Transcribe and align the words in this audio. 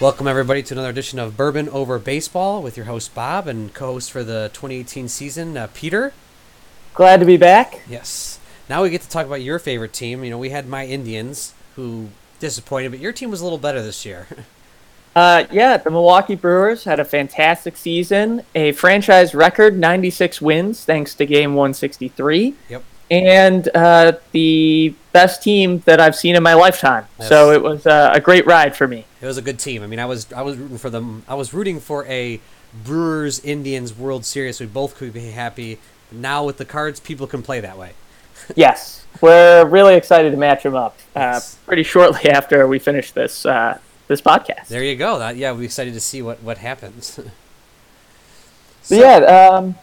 Welcome, 0.00 0.28
everybody, 0.28 0.62
to 0.62 0.74
another 0.74 0.90
edition 0.90 1.18
of 1.18 1.36
Bourbon 1.36 1.68
Over 1.70 1.98
Baseball 1.98 2.62
with 2.62 2.76
your 2.76 2.86
host, 2.86 3.16
Bob, 3.16 3.48
and 3.48 3.74
co 3.74 3.94
host 3.94 4.12
for 4.12 4.22
the 4.22 4.48
2018 4.52 5.08
season, 5.08 5.56
uh, 5.56 5.66
Peter. 5.74 6.12
Glad 6.94 7.18
to 7.18 7.26
be 7.26 7.36
back. 7.36 7.80
Yes. 7.88 8.38
Now 8.68 8.84
we 8.84 8.90
get 8.90 9.02
to 9.02 9.08
talk 9.08 9.26
about 9.26 9.42
your 9.42 9.58
favorite 9.58 9.92
team. 9.92 10.22
You 10.22 10.30
know, 10.30 10.38
we 10.38 10.50
had 10.50 10.68
my 10.68 10.86
Indians, 10.86 11.52
who 11.74 12.10
disappointed, 12.38 12.92
but 12.92 13.00
your 13.00 13.12
team 13.12 13.28
was 13.28 13.40
a 13.40 13.44
little 13.44 13.58
better 13.58 13.82
this 13.82 14.04
year. 14.04 14.28
Uh, 15.16 15.46
yeah, 15.50 15.76
the 15.76 15.90
Milwaukee 15.90 16.36
Brewers 16.36 16.84
had 16.84 17.00
a 17.00 17.04
fantastic 17.04 17.76
season, 17.76 18.44
a 18.54 18.70
franchise 18.70 19.34
record 19.34 19.76
96 19.76 20.40
wins 20.40 20.84
thanks 20.84 21.12
to 21.14 21.26
Game 21.26 21.54
163. 21.54 22.54
Yep. 22.68 22.84
And 23.10 23.68
uh, 23.74 24.12
the 24.32 24.94
best 25.12 25.42
team 25.42 25.80
that 25.86 25.98
I've 26.00 26.14
seen 26.14 26.36
in 26.36 26.42
my 26.42 26.54
lifetime. 26.54 27.06
Yes. 27.18 27.28
So 27.28 27.52
it 27.52 27.62
was 27.62 27.86
uh, 27.86 28.10
a 28.14 28.20
great 28.20 28.44
ride 28.46 28.76
for 28.76 28.86
me. 28.86 29.06
It 29.20 29.26
was 29.26 29.38
a 29.38 29.42
good 29.42 29.58
team. 29.58 29.82
I 29.82 29.86
mean, 29.86 29.98
I 29.98 30.04
was 30.04 30.30
I 30.32 30.42
was 30.42 30.56
rooting 30.58 30.78
for 30.78 30.90
them. 30.90 31.22
I 31.26 31.34
was 31.34 31.54
rooting 31.54 31.80
for 31.80 32.04
a 32.06 32.40
Brewers 32.84 33.40
Indians 33.40 33.96
World 33.96 34.24
Series. 34.26 34.60
We 34.60 34.66
both 34.66 34.94
could 34.96 35.12
be 35.14 35.30
happy. 35.30 35.78
Now 36.12 36.44
with 36.44 36.58
the 36.58 36.64
cards, 36.66 37.00
people 37.00 37.26
can 37.26 37.42
play 37.42 37.60
that 37.60 37.78
way. 37.78 37.92
yes, 38.56 39.06
we're 39.20 39.64
really 39.66 39.94
excited 39.94 40.30
to 40.30 40.36
match 40.36 40.62
them 40.62 40.76
up 40.76 40.96
uh, 41.16 41.20
Yes. 41.40 41.56
pretty 41.66 41.82
shortly 41.82 42.30
after 42.30 42.66
we 42.68 42.78
finish 42.78 43.10
this 43.12 43.44
uh, 43.46 43.78
this 44.06 44.20
podcast. 44.20 44.68
There 44.68 44.84
you 44.84 44.96
go. 44.96 45.26
Yeah, 45.30 45.52
we're 45.52 45.64
excited 45.64 45.94
to 45.94 46.00
see 46.00 46.20
what 46.22 46.42
what 46.42 46.58
happens. 46.58 47.18
So- 48.82 48.94
yeah, 48.94 49.16
um, 49.18 49.74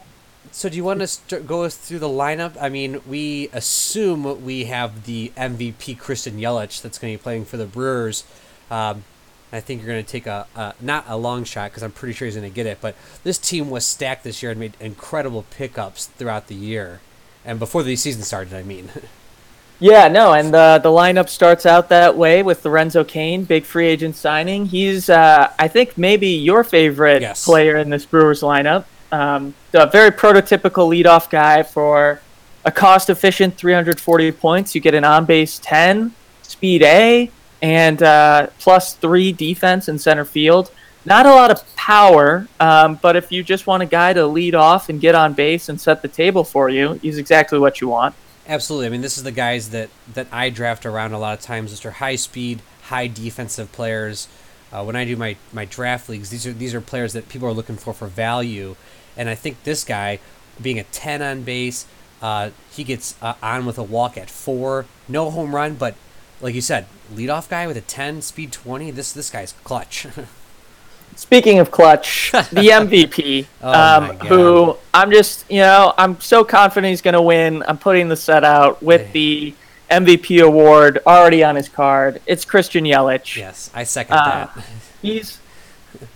So 0.55 0.69
do 0.69 0.77
you 0.77 0.85
want 0.85 1.01
to 1.01 1.07
st- 1.07 1.45
go 1.45 1.63
us 1.63 1.75
through 1.75 1.99
the 1.99 2.07
lineup? 2.07 2.53
I 2.61 2.69
mean, 2.69 3.01
we 3.05 3.49
assume 3.51 4.45
we 4.45 4.63
have 4.65 5.05
the 5.05 5.33
MVP 5.35 5.99
Christian 5.99 6.37
Yelich 6.39 6.81
that's 6.81 6.97
going 6.97 7.11
to 7.13 7.19
be 7.19 7.21
playing 7.21 7.43
for 7.43 7.57
the 7.57 7.65
Brewers. 7.65 8.23
Um, 8.71 9.03
I 9.51 9.59
think 9.59 9.81
you're 9.81 9.91
going 9.91 10.05
to 10.05 10.09
take 10.09 10.27
a, 10.27 10.47
a 10.55 10.73
not 10.79 11.03
a 11.09 11.17
long 11.17 11.43
shot 11.43 11.71
because 11.71 11.83
I'm 11.83 11.91
pretty 11.91 12.13
sure 12.13 12.25
he's 12.25 12.35
going 12.37 12.49
to 12.49 12.55
get 12.55 12.65
it. 12.67 12.77
But 12.79 12.95
this 13.25 13.37
team 13.37 13.69
was 13.69 13.85
stacked 13.85 14.23
this 14.23 14.41
year 14.41 14.49
and 14.51 14.57
made 14.61 14.77
incredible 14.79 15.43
pickups 15.51 16.05
throughout 16.05 16.47
the 16.47 16.55
year, 16.55 17.01
and 17.43 17.59
before 17.59 17.83
the 17.83 17.93
season 17.97 18.21
started. 18.23 18.53
I 18.53 18.63
mean, 18.63 18.89
Yeah, 19.81 20.07
no, 20.07 20.31
and 20.31 20.53
the 20.53 20.79
the 20.81 20.87
lineup 20.89 21.27
starts 21.27 21.65
out 21.65 21.89
that 21.89 22.15
way 22.15 22.41
with 22.43 22.63
Lorenzo 22.63 23.03
Cain, 23.03 23.43
big 23.43 23.65
free 23.65 23.87
agent 23.87 24.15
signing. 24.15 24.67
He's, 24.67 25.09
uh, 25.09 25.51
I 25.59 25.67
think, 25.67 25.97
maybe 25.97 26.29
your 26.29 26.63
favorite 26.63 27.21
Yes. 27.21 27.43
player 27.43 27.75
in 27.75 27.89
this 27.89 28.05
Brewers 28.05 28.39
lineup. 28.39 28.85
Um, 29.15 29.53
a 29.73 29.87
very 29.87 30.11
prototypical 30.11 30.89
leadoff 30.89 31.29
guy 31.29 31.63
for 31.63 32.19
a 32.65 32.71
cost 32.71 33.09
efficient 33.09 33.55
340 33.55 34.31
points. 34.33 34.75
You 34.75 34.81
get 34.81 34.93
an 34.93 35.05
on 35.05 35.23
base 35.23 35.57
10, 35.59 36.13
speed 36.41 36.83
A, 36.83 37.31
and 37.61 38.03
uh, 38.03 38.47
plus 38.59 38.93
three 38.93 39.31
defense 39.31 39.87
in 39.87 39.99
center 39.99 40.25
field. 40.25 40.69
Not 41.05 41.25
a 41.25 41.29
lot 41.29 41.49
of 41.49 41.63
power, 41.77 42.49
um, 42.59 42.99
but 43.01 43.15
if 43.15 43.31
you 43.31 43.41
just 43.41 43.67
want 43.67 43.83
a 43.83 43.85
guy 43.85 44.11
to 44.11 44.27
lead 44.27 44.53
off 44.53 44.89
and 44.89 44.99
get 44.99 45.15
on 45.15 45.33
base 45.33 45.69
and 45.69 45.79
set 45.79 46.01
the 46.01 46.09
table 46.09 46.43
for 46.43 46.67
you, 46.67 46.93
he's 46.93 47.17
exactly 47.17 47.57
what 47.57 47.79
you 47.79 47.87
want. 47.87 48.15
absolutely. 48.47 48.87
I 48.87 48.89
mean, 48.89 49.01
this 49.01 49.17
is 49.17 49.23
the 49.23 49.31
guys 49.31 49.69
that 49.69 49.89
that 50.13 50.27
I 50.29 50.49
draft 50.49 50.85
around 50.85 51.13
a 51.13 51.19
lot 51.19 51.37
of 51.37 51.41
times. 51.41 51.71
Which 51.71 51.85
are 51.85 51.91
high 51.91 52.17
speed, 52.17 52.61
high 52.83 53.07
defensive 53.07 53.71
players. 53.71 54.27
Uh, 54.73 54.83
when 54.83 54.95
I 54.97 55.05
do 55.05 55.15
my, 55.15 55.37
my 55.53 55.63
draft 55.63 56.09
leagues, 56.09 56.31
these 56.31 56.45
are 56.45 56.51
these 56.51 56.73
are 56.73 56.81
players 56.81 57.13
that 57.13 57.29
people 57.29 57.47
are 57.47 57.53
looking 57.53 57.77
for 57.77 57.93
for 57.93 58.07
value, 58.07 58.75
and 59.17 59.29
I 59.29 59.35
think 59.35 59.63
this 59.63 59.83
guy, 59.83 60.19
being 60.61 60.79
a 60.79 60.83
ten 60.85 61.21
on 61.21 61.43
base, 61.43 61.85
uh, 62.21 62.49
he 62.71 62.83
gets 62.83 63.15
uh, 63.21 63.33
on 63.43 63.65
with 63.65 63.77
a 63.77 63.83
walk 63.83 64.17
at 64.17 64.29
four, 64.29 64.85
no 65.07 65.29
home 65.29 65.53
run, 65.55 65.75
but 65.75 65.95
like 66.41 66.55
you 66.55 66.61
said, 66.61 66.85
leadoff 67.13 67.49
guy 67.49 67.67
with 67.67 67.77
a 67.77 67.81
ten, 67.81 68.21
speed 68.21 68.51
twenty. 68.51 68.91
This 68.91 69.11
this 69.11 69.29
guy's 69.29 69.53
clutch. 69.63 70.07
Speaking 71.15 71.59
of 71.59 71.71
clutch, 71.71 72.31
the 72.33 72.39
MVP, 72.51 73.45
Oh 73.61 73.71
um, 73.71 74.17
who 74.17 74.77
I'm 74.93 75.11
just, 75.11 75.49
you 75.49 75.61
know, 75.61 75.93
I'm 75.97 76.19
so 76.19 76.43
confident 76.43 76.89
he's 76.89 77.01
going 77.01 77.13
to 77.13 77.21
win. 77.21 77.63
I'm 77.69 77.77
putting 77.77 78.09
the 78.09 78.17
set 78.17 78.43
out 78.43 78.83
with 78.83 79.01
Hey. 79.07 79.11
the 79.13 79.55
MVP 79.91 80.43
award 80.43 80.99
already 81.07 81.41
on 81.41 81.55
his 81.55 81.69
card. 81.69 82.21
It's 82.25 82.43
Christian 82.43 82.83
Yelich. 82.83 83.37
yes, 83.37 83.71
I 83.73 83.85
second 83.85 84.17
Uh, 84.17 84.25
that. 84.55 84.65
He's, 85.01 85.39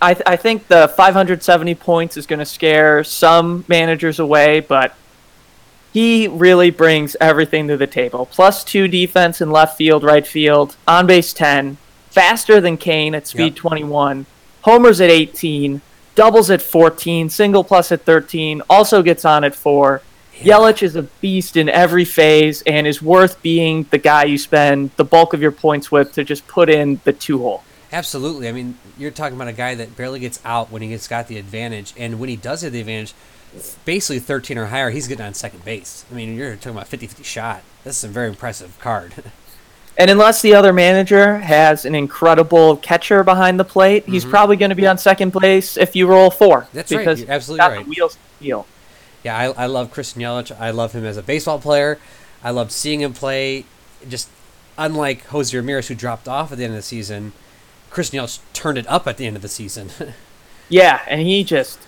I, 0.00 0.14
th- 0.14 0.24
I 0.26 0.36
think 0.36 0.68
the 0.68 0.88
570 0.88 1.74
points 1.76 2.16
is 2.16 2.26
going 2.26 2.38
to 2.38 2.46
scare 2.46 3.04
some 3.04 3.64
managers 3.68 4.18
away, 4.18 4.60
but 4.60 4.94
he 5.92 6.28
really 6.28 6.70
brings 6.70 7.16
everything 7.20 7.68
to 7.68 7.76
the 7.76 7.86
table. 7.86 8.26
Plus 8.26 8.62
two 8.62 8.88
defense 8.88 9.40
in 9.40 9.50
left 9.50 9.76
field, 9.76 10.04
right 10.04 10.26
field, 10.26 10.76
on 10.86 11.06
base 11.06 11.32
10, 11.32 11.76
faster 12.10 12.60
than 12.60 12.76
Cain 12.76 13.14
at 13.14 13.26
speed 13.26 13.54
Yep. 13.54 13.56
21, 13.56 14.26
homers 14.62 15.00
at 15.00 15.10
18, 15.10 15.80
doubles 16.14 16.50
at 16.50 16.62
14, 16.62 17.28
single 17.28 17.64
plus 17.64 17.90
at 17.90 18.02
13, 18.02 18.62
also 18.70 19.02
gets 19.02 19.24
on 19.24 19.44
at 19.44 19.54
4. 19.54 20.02
Yelich 20.40 20.82
is 20.82 20.96
a 20.96 21.02
beast 21.02 21.56
in 21.56 21.68
every 21.68 22.04
phase 22.04 22.62
and 22.62 22.86
is 22.86 23.02
worth 23.02 23.42
being 23.42 23.86
the 23.90 23.98
guy 23.98 24.24
you 24.24 24.38
spend 24.38 24.90
the 24.96 25.04
bulk 25.04 25.34
of 25.34 25.42
your 25.42 25.52
points 25.52 25.92
with 25.92 26.12
to 26.14 26.24
just 26.24 26.46
put 26.46 26.70
in 26.70 26.98
the 27.04 27.12
two 27.12 27.38
hole. 27.38 27.62
Absolutely. 27.92 28.48
I 28.48 28.52
mean, 28.52 28.78
you're 28.96 29.10
talking 29.10 29.36
about 29.36 29.48
a 29.48 29.52
guy 29.52 29.74
that 29.74 29.96
barely 29.96 30.20
gets 30.20 30.40
out 30.44 30.70
when 30.70 30.82
he 30.82 30.88
gets 30.88 31.08
got 31.08 31.28
the 31.28 31.38
advantage, 31.38 31.92
and 31.96 32.20
when 32.20 32.28
he 32.28 32.36
does 32.36 32.62
have 32.62 32.72
the 32.72 32.80
advantage, 32.80 33.14
basically 33.84 34.20
13 34.20 34.58
or 34.58 34.66
higher, 34.66 34.90
he's 34.90 35.08
getting 35.08 35.26
on 35.26 35.34
second 35.34 35.64
base. 35.64 36.04
I 36.10 36.14
mean, 36.14 36.36
you're 36.36 36.54
talking 36.56 36.72
about 36.72 36.88
50-50 36.88 37.24
shot. 37.24 37.62
This 37.84 37.98
is 37.98 38.04
a 38.04 38.08
very 38.08 38.28
impressive 38.28 38.78
card. 38.80 39.14
And 39.98 40.08
unless 40.08 40.40
the 40.40 40.54
other 40.54 40.72
manager 40.72 41.36
has 41.38 41.84
an 41.84 41.94
incredible 41.94 42.76
catcher 42.78 43.22
behind 43.22 43.60
the 43.60 43.64
plate, 43.64 44.06
he's 44.06 44.24
probably 44.24 44.56
going 44.56 44.70
to 44.70 44.74
be 44.76 44.86
on 44.86 44.96
second 44.96 45.32
place 45.32 45.76
if 45.76 45.94
you 45.94 46.06
roll 46.06 46.30
four. 46.30 46.62
Mm-hmm. 46.62 46.76
That's 46.76 46.92
right, 46.92 46.98
because 47.00 47.20
you're 47.20 47.30
absolutely 47.30 47.66
right. 47.66 47.84
The 47.84 47.90
wheels 47.90 48.14
to 48.14 48.20
feel. 48.38 48.66
yeah, 49.24 49.36
I, 49.36 49.64
I 49.64 49.66
love 49.66 49.90
Christian 49.90 50.22
Yelich. 50.22 50.58
I 50.58 50.70
love 50.70 50.92
him 50.92 51.04
as 51.04 51.18
a 51.18 51.22
baseball 51.22 51.58
player. 51.58 51.98
I 52.42 52.50
loved 52.50 52.72
seeing 52.72 53.02
him 53.02 53.12
play. 53.12 53.66
Just 54.08 54.30
unlike 54.78 55.26
Jose 55.26 55.54
Ramirez, 55.54 55.88
who 55.88 55.94
dropped 55.94 56.28
off 56.28 56.50
at 56.50 56.56
the 56.56 56.64
end 56.64 56.72
of 56.72 56.78
the 56.78 56.82
season, 56.82 57.34
Christian 57.90 58.20
Yelich 58.20 58.38
turned 58.52 58.78
it 58.78 58.86
up 58.88 59.06
at 59.06 59.16
the 59.16 59.26
end 59.26 59.36
of 59.36 59.42
the 59.42 59.48
season. 59.48 59.90
Yeah, 60.72 61.00
and 61.08 61.20
he 61.20 61.42
just. 61.42 61.80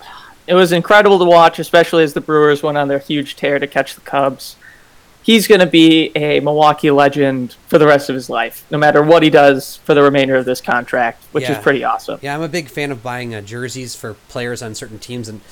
It 0.49 0.55
was 0.55 0.73
incredible 0.73 1.21
to 1.21 1.25
watch, 1.25 1.61
especially 1.61 2.03
as 2.03 2.15
the 2.15 2.21
Brewers 2.21 2.65
went 2.65 2.77
on 2.77 2.89
their 2.89 2.99
huge 2.99 3.37
tear 3.37 3.61
to 3.61 3.67
catch 3.69 3.95
the 3.95 4.01
Cubs. 4.01 4.57
He's 5.23 5.47
going 5.47 5.61
to 5.61 5.69
be 5.69 6.11
a 6.17 6.41
Milwaukee 6.41 6.91
legend 6.91 7.55
for 7.69 7.79
the 7.79 7.87
rest 7.87 8.09
of 8.11 8.17
his 8.17 8.29
life, 8.29 8.67
no 8.73 8.79
matter 8.79 9.01
what 9.01 9.23
he 9.23 9.31
does 9.31 9.77
for 9.85 9.95
the 9.95 10.03
remainder 10.03 10.35
of 10.35 10.45
this 10.47 10.61
contract, 10.61 11.23
which 11.31 11.45
Yeah. 11.45 11.53
is 11.53 11.63
pretty 11.63 11.85
awesome. 11.85 12.19
Yeah, 12.23 12.35
I'm 12.35 12.43
a 12.43 12.49
big 12.49 12.69
fan 12.69 12.91
of 12.91 13.05
buying 13.05 13.33
uh, 13.37 13.41
jerseys 13.41 13.95
for 13.95 14.15
players 14.29 14.63
on 14.63 14.75
certain 14.75 14.99
teams, 14.99 15.29
and 15.29 15.43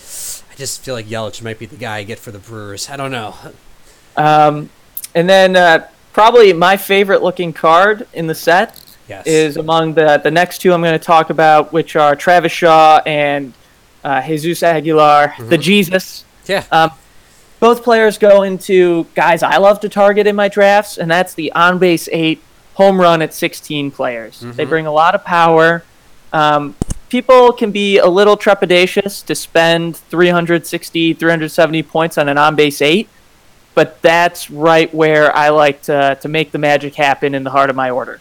I 0.51 0.57
just 0.57 0.81
feel 0.83 0.97
like 0.97 1.07
Yelich 1.07 1.41
might 1.41 1.61
be 1.61 1.67
the 1.67 1.77
guy 1.77 1.99
I 1.99 2.03
get 2.03 2.19
for 2.19 2.33
the 2.33 2.41
Brewers. 2.41 2.91
I 2.91 2.97
don't 2.97 3.13
know. 3.13 3.37
Um, 4.17 4.71
and 5.15 5.29
then 5.29 5.55
uh, 5.55 5.87
probably 6.13 6.53
my 6.53 6.77
favorite 6.77 7.23
looking 7.23 7.53
card 7.53 8.09
in 8.13 8.27
the 8.27 8.35
set 8.35 8.80
Yes. 9.11 9.27
is 9.27 9.57
among 9.57 9.95
the 9.95 10.19
the 10.23 10.31
next 10.31 10.59
two 10.59 10.73
I'm 10.73 10.81
going 10.81 10.99
to 10.99 11.05
talk 11.05 11.31
about, 11.31 11.73
which 11.73 11.97
are 11.97 12.15
Travis 12.17 12.53
Shaw 12.53 13.03
and 13.05 13.53
uh, 14.05 14.23
Jesus 14.23 14.63
Aguilar, 14.63 15.35
the 15.39 15.59
Jesus. 15.59 16.25
yeah. 16.47 16.65
Um, 16.71 16.93
both 17.59 17.83
players 17.83 18.17
go 18.17 18.43
into 18.43 19.05
guys 19.15 19.43
I 19.43 19.59
love 19.59 19.81
to 19.81 19.89
target 19.89 20.27
in 20.27 20.35
my 20.37 20.49
drafts, 20.49 20.97
and 20.97 21.11
that's 21.11 21.35
the 21.35 21.53
on 21.53 21.79
base 21.79 22.09
eight 22.13 22.41
home 22.75 22.99
run 22.99 23.21
at 23.21 23.35
16 23.35 23.91
players. 23.91 24.41
They 24.41 24.65
bring 24.65 24.87
a 24.87 24.93
lot 24.93 25.15
of 25.15 25.23
power. 25.23 25.85
Um, 26.33 26.75
people 27.11 27.53
can 27.53 27.71
be 27.73 27.99
a 27.99 28.07
little 28.07 28.37
trepidatious 28.39 29.27
to 29.27 29.35
spend 29.35 29.97
360, 29.97 31.13
370 31.15 31.83
points 31.83 32.17
on 32.17 32.29
an 32.31 32.39
on 32.39 32.55
base 32.57 32.81
eight, 32.81 33.09
but 33.75 34.01
that's 34.01 34.51
right 34.51 34.93
where 34.95 35.35
I 35.37 35.51
like 35.51 35.83
to, 35.83 36.17
to 36.23 36.29
make 36.29 36.53
the 36.53 36.59
magic 36.59 36.95
happen 36.95 37.35
in 37.35 37.45
the 37.45 37.51
heart 37.51 37.69
of 37.69 37.77
my 37.77 37.91
order. 37.91 38.21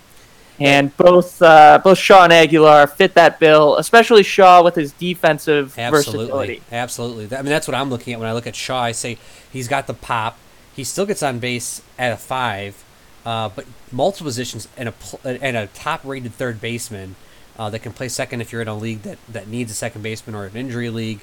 And 0.60 0.96
both 0.98 1.42
uh, 1.42 1.80
both 1.84 1.98
Shaw 1.98 2.26
and 2.26 2.34
Aguilar 2.34 2.88
fit 2.88 3.14
that 3.14 3.40
bill, 3.40 3.78
especially 3.78 4.24
Shaw 4.24 4.62
with 4.62 4.76
his 4.76 4.92
defensive 4.94 5.78
Absolutely. 5.78 6.26
versatility. 6.26 6.62
Absolutely. 6.72 7.38
I 7.38 7.42
mean, 7.42 7.50
that's 7.50 7.68
what 7.68 7.76
I'm 7.76 7.90
looking 7.90 8.14
at 8.14 8.20
when 8.20 8.28
I 8.28 8.34
look 8.34 8.48
at 8.48 8.56
Shaw. 8.56 8.82
I 8.82 8.92
say 8.92 9.18
he's 9.52 9.68
got 9.68 9.88
the 9.88 9.94
pop. 9.94 10.38
He 10.76 10.84
still 10.84 11.06
gets 11.06 11.24
on 11.24 11.40
base 11.40 11.82
at 11.98 12.12
a 12.12 12.18
five, 12.18 12.84
uh, 13.26 13.50
but 13.50 13.66
multiple 13.92 14.26
positions 14.26 14.68
and 14.76 14.90
a 14.90 14.92
pl- 14.92 15.20
and 15.24 15.56
a 15.56 15.68
top-rated 15.68 16.34
third 16.34 16.60
baseman 16.62 17.16
uh, 17.58 17.70
that 17.70 17.80
can 17.80 17.92
play 17.92 18.08
second 18.10 18.42
if 18.42 18.52
you're 18.52 18.62
in 18.62 18.68
a 18.68 18.78
league 18.78 19.02
that, 19.04 19.18
that 19.28 19.48
needs 19.48 19.72
a 19.72 19.76
second 19.76 20.02
baseman 20.02 20.36
or 20.36 20.46
an 20.46 20.56
injury 20.56 20.90
league. 20.90 21.20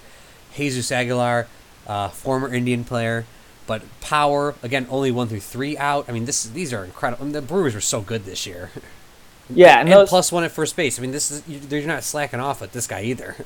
Jesus 0.54 0.90
Aguilar, 0.90 1.46
uh, 1.86 2.08
former 2.08 2.52
Indian 2.52 2.84
player, 2.84 3.26
but 3.66 3.82
power 4.00 4.54
again 4.62 4.86
only 4.90 5.10
one 5.10 5.28
through 5.28 5.40
three 5.40 5.76
out. 5.76 6.08
I 6.08 6.12
mean, 6.12 6.24
this 6.24 6.44
these 6.44 6.72
are 6.72 6.84
incredible. 6.84 7.22
I 7.22 7.24
mean, 7.24 7.32
the 7.32 7.42
Brewers 7.42 7.74
were 7.74 7.80
so 7.80 8.00
good 8.00 8.24
this 8.24 8.46
year. 8.46 8.70
Yeah, 9.50 9.78
and, 9.80 9.88
and 9.88 9.92
those, 10.00 10.08
plus 10.08 10.32
one 10.32 10.44
at 10.44 10.50
first 10.52 10.74
base. 10.76 10.98
I 10.98 11.02
mean, 11.02 11.12
this 11.12 11.30
is 11.30 11.42
you- 11.46 11.58
they're 11.60 11.86
not 11.86 12.02
slacking 12.04 12.40
off 12.40 12.60
with 12.60 12.72
this 12.72 12.86
guy 12.86 13.02
either. 13.02 13.36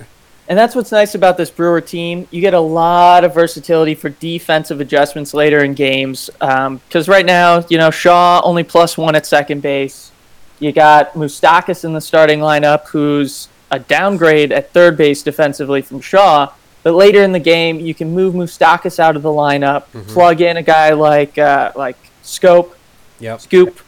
And 0.49 0.58
that's 0.58 0.75
what's 0.75 0.91
nice 0.91 1.14
about 1.14 1.37
this 1.37 1.49
Brewer 1.49 1.81
team. 1.81 2.26
You 2.32 2.41
get 2.41 2.55
a 2.55 2.61
lot 2.61 3.23
of 3.23 3.32
versatility 3.32 3.94
for 3.94 4.08
defensive 4.08 4.81
adjustments 4.81 5.32
later 5.32 5.62
in 5.62 5.75
games. 5.75 6.29
Because 6.41 7.06
right 7.08 7.25
now, 7.25 7.64
you 7.69 7.79
know, 7.79 7.93
Shaw 7.93 8.41
only 8.43 8.64
plus 8.64 8.99
one 8.99 9.14
at 9.14 9.26
second 9.26 9.62
base. 9.62 10.11
You 10.58 10.73
got 10.73 11.12
Moustakas 11.12 11.85
in 11.85 11.93
the 11.93 12.00
starting 12.00 12.41
lineup, 12.41 12.88
who's 12.88 13.47
a 13.70 13.79
downgrade 13.79 14.50
at 14.50 14.73
third 14.73 14.97
base 14.97 15.23
defensively 15.23 15.82
from 15.82 16.00
Shaw. 16.00 16.52
But 16.82 16.94
later 16.94 17.23
in 17.23 17.31
the 17.31 17.38
game, 17.38 17.79
you 17.79 17.94
can 17.94 18.11
move 18.12 18.35
Moustakas 18.35 18.99
out 18.99 19.14
of 19.14 19.23
the 19.23 19.29
lineup, 19.29 19.85
plug 20.08 20.41
in 20.41 20.56
a 20.56 20.62
guy 20.64 20.94
like 20.94 21.38
uh, 21.38 21.70
like 21.76 21.97
Scope, 22.23 22.76
Yep. 23.20 23.41
Scoop. 23.41 23.79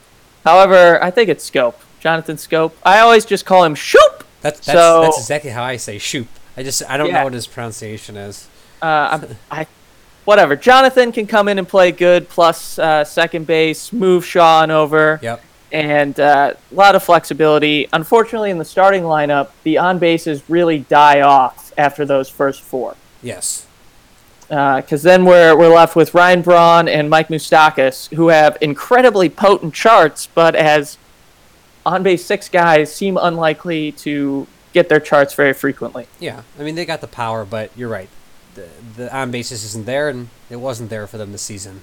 However, 0.44 1.02
I 1.02 1.10
think 1.10 1.28
it's 1.28 1.42
Scope, 1.42 1.80
Jonathan 2.02 2.36
Scope. 2.36 2.76
I 2.84 2.98
always 2.98 3.24
just 3.24 3.46
call 3.46 3.62
him 3.64 3.74
Shoop. 3.76 4.24
That's 4.40 4.58
that's, 4.58 4.76
So- 4.78 5.02
that's 5.02 5.18
exactly 5.18 5.50
how 5.50 5.62
I 5.62 5.76
say 5.76 5.98
shoot. 5.98 6.26
I 6.56 6.64
just 6.64 6.82
I 6.88 6.96
don't 6.96 7.06
Yeah. 7.08 7.18
know 7.18 7.24
what 7.24 7.32
his 7.32 7.46
pronunciation 7.46 8.16
is. 8.16 8.48
Uh, 8.82 8.86
I'm- 8.86 9.36
I, 9.50 9.66
whatever. 10.24 10.56
Jonathan 10.56 11.12
can 11.12 11.26
come 11.28 11.46
in 11.48 11.58
and 11.58 11.68
play 11.68 11.92
good, 11.92 12.28
plus 12.28 12.76
uh, 12.78 13.04
second 13.04 13.46
base, 13.46 13.92
move 13.92 14.26
Shaw 14.26 14.60
on 14.62 14.70
over. 14.72 15.20
Yep. 15.22 15.40
and 15.70 16.20
uh, 16.20 16.52
a 16.70 16.74
lot 16.74 16.94
of 16.94 17.02
flexibility. 17.02 17.88
Unfortunately, 17.94 18.50
in 18.50 18.58
the 18.58 18.64
starting 18.64 19.04
lineup, 19.04 19.48
the 19.62 19.78
on 19.78 19.98
bases 19.98 20.42
really 20.48 20.80
die 20.80 21.22
off 21.22 21.72
after 21.78 22.04
those 22.04 22.28
first 22.28 22.60
four. 22.60 22.94
Yes. 23.22 23.64
Because 24.48 25.02
then 25.02 25.24
we're, 25.24 25.56
we're 25.56 25.74
left 25.74 25.96
with 25.96 26.12
Ryan 26.12 26.42
Braun 26.42 26.88
and 26.88 27.08
Mike 27.08 27.28
Moustakas, 27.28 28.14
who 28.14 28.28
have 28.28 28.58
incredibly 28.60 29.30
potent 29.30 29.72
charts, 29.72 30.28
but 30.34 30.54
as 30.54 30.98
on 31.84 32.02
base 32.02 32.24
six 32.24 32.48
guys 32.48 32.94
seem 32.94 33.16
unlikely 33.16 33.92
to 33.92 34.46
get 34.72 34.88
their 34.88 35.00
charts 35.00 35.34
very 35.34 35.52
frequently. 35.52 36.06
Yeah. 36.18 36.42
I 36.58 36.62
mean 36.62 36.74
they 36.74 36.84
got 36.84 37.00
the 37.00 37.06
power, 37.06 37.44
but 37.44 37.70
you're 37.76 37.88
right. 37.88 38.08
The 38.54 38.68
the 38.96 39.16
on 39.16 39.30
basis 39.30 39.64
isn't 39.64 39.86
there, 39.86 40.08
and 40.08 40.28
it 40.50 40.56
wasn't 40.56 40.90
there 40.90 41.06
for 41.06 41.18
them 41.18 41.32
this 41.32 41.42
season. 41.42 41.82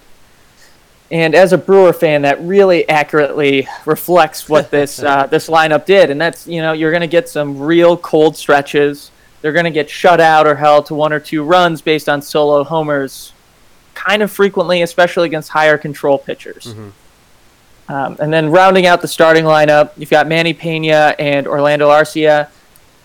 And 1.11 1.33
as 1.33 1.53
a 1.53 1.57
Brewer 1.57 1.93
fan, 1.93 2.21
that 2.21 2.39
really 2.41 2.87
accurately 2.87 3.67
reflects 3.85 4.47
what 4.47 4.69
this 4.77 5.01
uh, 5.01 5.27
this 5.27 5.47
lineup 5.49 5.85
did. 5.85 6.09
And 6.09 6.19
that's 6.21 6.47
you 6.47 6.61
know 6.61 6.73
you're 6.73 6.91
going 6.91 7.01
to 7.01 7.07
get 7.07 7.29
some 7.29 7.59
real 7.59 7.97
cold 7.97 8.37
stretches. 8.37 9.11
They're 9.41 9.53
going 9.53 9.65
to 9.65 9.71
get 9.71 9.89
shut 9.89 10.19
out 10.19 10.47
or 10.47 10.55
held 10.55 10.87
to 10.87 10.95
one 10.95 11.13
or 11.13 11.19
two 11.19 11.43
runs 11.43 11.81
based 11.81 12.09
on 12.09 12.21
solo 12.21 12.63
homers, 12.63 13.31
kind 13.93 14.21
of 14.21 14.31
frequently, 14.31 14.81
especially 14.81 15.27
against 15.27 15.49
higher 15.49 15.77
control 15.77 16.17
pitchers. 16.17 16.73
Um, 17.89 18.17
and 18.19 18.31
then 18.31 18.51
rounding 18.51 18.85
out 18.85 19.01
the 19.01 19.07
starting 19.07 19.45
lineup, 19.45 19.91
you've 19.97 20.11
got 20.11 20.27
Manny 20.27 20.53
Piña 20.53 21.15
and 21.17 21.47
Orlando 21.47 21.89
Arcia. 21.89 22.49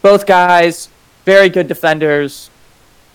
Both 0.03 0.27
guys, 0.27 0.91
very 1.25 1.49
good 1.49 1.69
defenders. 1.69 2.51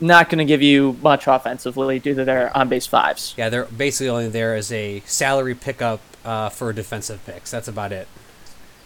Not 0.02 0.30
going 0.30 0.40
to 0.40 0.46
give 0.46 0.64
you 0.64 0.98
much 1.04 1.28
offensively 1.28 2.00
due 2.00 2.16
to 2.16 2.26
their 2.26 2.56
on 2.58 2.70
base 2.70 2.88
fives. 2.88 3.36
Yeah, 3.38 3.50
they're 3.50 3.66
basically 3.66 4.10
only 4.10 4.30
there 4.30 4.56
as 4.56 4.72
a 4.72 5.04
salary 5.06 5.54
pickup 5.54 6.00
uh, 6.26 6.50
for 6.50 6.74
defensive 6.74 7.24
picks. 7.26 7.52
That's 7.52 7.68
about 7.68 7.92
it. 7.92 8.08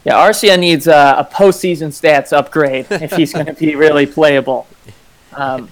Yeah, 0.04 0.16
Arcia 0.16 0.60
needs 0.60 0.86
a, 0.86 1.16
a 1.20 1.30
postseason 1.32 1.90
stats 1.90 2.34
upgrade 2.36 2.88
if 2.90 3.14
he's 3.14 3.32
going 3.32 3.46
to 3.46 3.54
be 3.54 3.76
really 3.78 4.06
playable. 4.06 4.68
Um, 5.32 5.72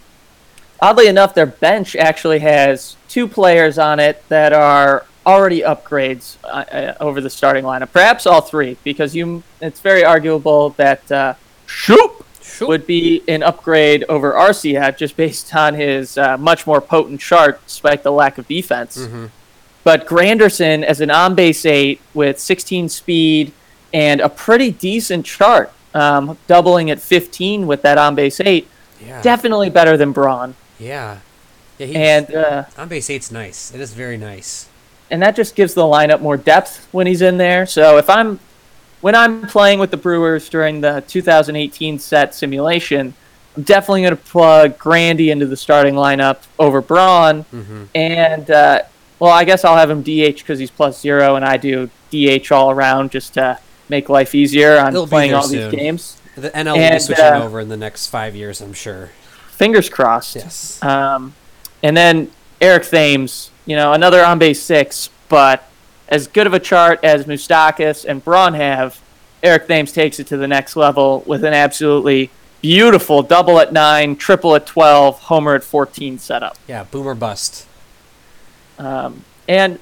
oddly 0.80 1.08
enough, 1.08 1.34
their 1.34 1.46
bench 1.46 1.98
actually 1.98 2.40
has 2.40 2.96
two 3.10 3.28
players 3.28 3.78
on 3.78 4.00
it 4.00 4.24
that 4.30 4.54
are 4.54 5.06
already 5.26 5.62
upgrades 5.62 6.38
uh, 6.44 6.48
uh, 6.48 6.94
over 7.00 7.22
the 7.22 7.30
starting 7.30 7.64
lineup. 7.64 7.92
Perhaps 7.92 8.26
all 8.26 8.42
three, 8.42 8.78
because 8.84 9.16
you 9.16 9.44
it's 9.62 9.80
very 9.80 10.04
arguable 10.04 10.72
that 10.72 11.12
uh, 11.12 11.34
Shoop 11.68 12.26
Shoop. 12.42 12.68
would 12.68 12.88
be 12.88 13.22
an 13.28 13.44
upgrade 13.44 14.04
over 14.10 14.34
Arcia 14.34 14.96
just 14.98 15.16
based 15.16 15.54
on 15.64 15.74
his 15.76 16.18
uh, 16.18 16.38
much 16.38 16.66
more 16.66 16.82
potent 16.82 17.22
chart, 17.22 17.62
despite 17.66 18.04
the 18.04 18.12
lack 18.12 18.38
of 18.38 18.48
defense. 18.48 19.08
But 19.84 20.06
Granderson 20.06 20.84
as 20.84 21.02
an 21.02 21.10
on 21.10 21.34
base 21.34 21.66
eight 21.66 22.02
with 22.14 22.40
16 22.40 22.88
speed 22.90 23.52
and 23.94 24.22
a 24.22 24.30
pretty 24.30 24.70
decent 24.72 25.26
chart, 25.26 25.72
um, 25.96 26.38
doubling 26.48 26.92
at 26.92 27.00
15 27.00 27.66
with 27.68 27.82
that 27.82 27.98
on 27.98 28.14
base 28.16 28.40
eight, 28.42 28.68
Yeah. 29.04 29.22
definitely 29.24 29.70
better 29.70 29.98
than 29.98 30.12
Braun. 30.12 30.56
yeah. 30.80 31.18
Yeah. 31.80 31.88
And 31.98 32.36
uh, 32.36 32.64
on 32.78 32.90
base 32.90 33.10
eight's 33.10 33.32
nice. 33.32 33.74
It 33.74 33.82
is 33.82 33.92
very 33.94 34.16
nice. 34.16 34.68
And 35.12 35.22
that 35.22 35.36
just 35.36 35.56
gives 35.56 35.74
the 35.74 35.84
lineup 35.84 36.22
more 36.22 36.38
depth 36.38 36.88
when 36.92 37.06
he's 37.06 37.22
in 37.22 37.38
there. 37.38 37.66
So 37.68 37.98
if 37.98 38.10
I'm 38.10 38.40
when 39.02 39.14
I'm 39.14 39.48
playing 39.48 39.80
with 39.80 39.92
the 39.92 39.98
Brewers 39.98 40.48
during 40.50 40.82
the 40.82 41.04
2018 41.08 42.00
set 42.00 42.34
simulation, 42.34 43.14
I'm 43.58 43.64
definitely 43.64 44.02
going 44.02 44.16
to 44.16 44.24
plug 44.24 44.78
Grandy 44.78 45.32
into 45.32 45.46
the 45.46 45.58
starting 45.58 45.96
lineup 45.96 46.44
over 46.58 46.82
Braun. 46.82 47.46
And 47.94 48.50
uh, 48.50 48.84
well, 49.20 49.32
I 49.32 49.44
guess 49.44 49.66
I'll 49.66 49.78
have 49.78 49.90
him 49.90 50.02
DH 50.02 50.38
because 50.38 50.58
he's 50.58 50.72
plus 50.72 51.00
zero, 51.00 51.36
and 51.36 51.44
I 51.46 51.58
do 51.58 51.90
DH 52.12 52.52
all 52.52 52.72
around 52.72 53.12
just 53.12 53.34
to 53.36 53.60
make 53.90 54.08
life 54.08 54.34
easier 54.34 54.78
on 54.78 54.94
He'll 54.94 55.08
playing 55.08 55.34
all 55.34 55.44
soon. 55.44 55.70
these 55.70 55.80
games. 55.80 56.22
The 56.36 56.50
NL 56.52 56.78
will 56.78 56.92
be 56.94 57.00
switching 57.00 57.26
uh, 57.26 57.44
over 57.44 57.60
in 57.60 57.68
the 57.68 57.78
next 57.78 58.08
five 58.08 58.36
years, 58.36 58.62
I'm 58.62 58.74
sure. 58.74 59.10
Fingers 59.50 59.90
crossed. 59.90 60.38
Yes. 60.38 60.82
Um, 60.82 61.36
and 61.84 61.96
then 61.98 62.32
Eric 62.62 62.86
Thames, 62.86 63.50
you 63.66 63.76
know, 63.76 63.92
another 63.92 64.24
on 64.24 64.38
base 64.38 64.62
six, 64.62 65.10
but 65.28 65.68
as 66.08 66.28
good 66.28 66.46
of 66.46 66.54
a 66.54 66.60
chart 66.60 67.00
as 67.04 67.26
Moustakas 67.26 68.06
and 68.06 68.24
Braun 68.24 68.54
have, 68.54 69.02
Eric 69.42 69.68
Thames 69.68 69.92
takes 69.92 70.20
it 70.20 70.28
to 70.28 70.38
the 70.38 70.48
next 70.48 70.76
level 70.76 71.24
with 71.26 71.44
an 71.44 71.54
absolutely 71.54 72.30
beautiful 72.62 73.24
double 73.24 73.60
at 73.60 73.74
nine, 73.74 74.16
triple 74.16 74.56
at 74.56 74.68
12, 74.68 75.20
homer 75.22 75.56
at 75.56 75.64
14 75.64 76.20
setup. 76.20 76.56
Yeah. 76.68 76.84
Boomer 76.84 77.16
bust. 77.16 77.68
Um, 78.78 79.24
and 79.48 79.80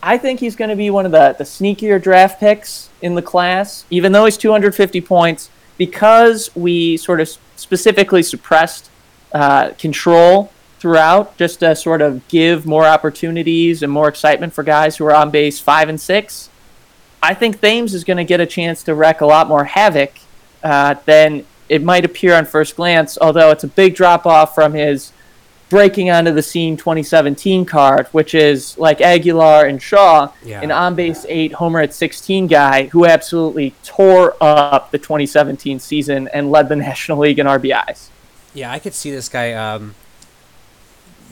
I 0.00 0.18
think 0.18 0.38
he's 0.38 0.54
going 0.54 0.70
to 0.70 0.76
be 0.76 0.90
one 0.90 1.06
of 1.06 1.12
the, 1.12 1.34
the 1.36 1.44
sneakier 1.44 2.00
draft 2.00 2.38
picks 2.38 2.90
in 3.00 3.16
the 3.16 3.22
class, 3.22 3.84
even 3.90 4.12
though 4.12 4.24
he's 4.24 4.36
250 4.36 5.00
points, 5.00 5.50
because 5.78 6.54
we 6.54 6.96
sort 6.96 7.20
of 7.20 7.36
specifically 7.56 8.22
suppressed 8.22 8.90
uh, 9.32 9.70
control 9.70 10.52
throughout, 10.82 11.36
just 11.38 11.60
to 11.60 11.76
sort 11.76 12.02
of 12.02 12.26
give 12.26 12.66
more 12.66 12.84
opportunities 12.84 13.84
and 13.84 13.90
more 13.92 14.08
excitement 14.08 14.52
for 14.52 14.64
guys 14.64 14.96
who 14.96 15.04
are 15.06 15.14
on 15.14 15.30
base 15.30 15.60
five 15.60 15.88
and 15.88 16.00
six. 16.00 16.50
I 17.22 17.34
think 17.34 17.60
Thames 17.60 17.94
is 17.94 18.02
going 18.02 18.16
to 18.16 18.24
get 18.24 18.40
a 18.40 18.46
chance 18.46 18.82
to 18.82 18.94
wreak 18.96 19.20
a 19.20 19.26
lot 19.26 19.46
more 19.46 19.62
havoc 19.62 20.12
uh, 20.64 20.96
than 21.06 21.44
it 21.68 21.84
might 21.84 22.04
appear 22.04 22.34
on 22.34 22.44
first 22.46 22.74
glance, 22.74 23.16
although 23.20 23.50
it's 23.50 23.62
a 23.62 23.68
big 23.68 23.94
drop 23.94 24.26
off 24.26 24.56
from 24.56 24.74
his 24.74 25.12
breaking 25.70 26.10
onto 26.10 26.32
the 26.32 26.42
scene 26.42 26.76
2017 26.76 27.64
card, 27.64 28.08
which 28.08 28.34
is 28.34 28.76
like 28.76 29.00
Aguilar 29.00 29.66
and 29.66 29.80
Shaw, 29.80 30.32
Yeah. 30.44 30.60
an 30.62 30.72
on 30.72 30.96
base 30.96 31.24
eight 31.28 31.52
homer 31.52 31.80
at 31.80 31.94
16 31.94 32.48
guy 32.48 32.86
who 32.88 33.06
absolutely 33.06 33.72
tore 33.84 34.34
up 34.40 34.90
the 34.90 34.98
2017 34.98 35.78
season 35.78 36.28
and 36.34 36.50
led 36.50 36.68
the 36.68 36.76
National 36.88 37.18
League 37.18 37.38
in 37.38 37.46
RBIs. 37.46 38.08
Yeah, 38.52 38.70
I 38.72 38.80
could 38.80 38.92
see 38.94 39.12
this 39.12 39.28
guy 39.30 39.52
um, 39.54 39.94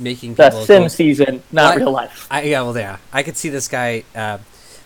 making 0.01 0.35
The 0.35 0.51
sim 0.65 0.83
go- 0.83 0.89
season, 0.89 1.43
not 1.53 1.77
Well, 1.77 1.85
real 1.87 1.93
life. 1.93 2.27
I, 2.31 2.43
yeah, 2.43 2.63
well, 2.63 2.77
yeah, 2.77 2.97
I 3.13 3.23
could 3.23 3.37
see 3.37 3.49
this 3.51 3.69
guy 3.69 4.05
uh, 4.15 4.39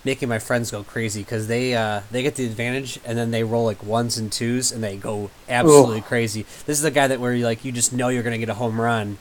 making 0.04 0.28
my 0.28 0.38
friends 0.38 0.71
go 0.71 0.83
crazy 0.83 1.21
because 1.23 1.47
they 1.49 1.75
uh, 1.75 2.00
they 2.11 2.23
get 2.23 2.35
the 2.35 2.44
advantage 2.44 2.99
and 3.04 3.16
then 3.16 3.30
they 3.30 3.42
roll 3.44 3.64
like 3.64 3.83
ones 3.83 4.18
and 4.18 4.30
twos 4.30 4.71
and 4.73 4.83
they 4.85 4.97
go 4.97 5.30
absolutely 5.49 6.00
crazy. 6.02 6.42
This 6.66 6.76
is 6.78 6.83
the 6.83 6.90
guy 6.90 7.06
that 7.09 7.21
where 7.21 7.33
you 7.33 7.44
like 7.44 7.64
you 7.64 7.73
just 7.73 7.92
know 7.92 8.09
you're 8.09 8.23
gonna 8.23 8.38
get 8.38 8.49
a 8.50 8.54
home 8.54 8.80
run 8.80 9.16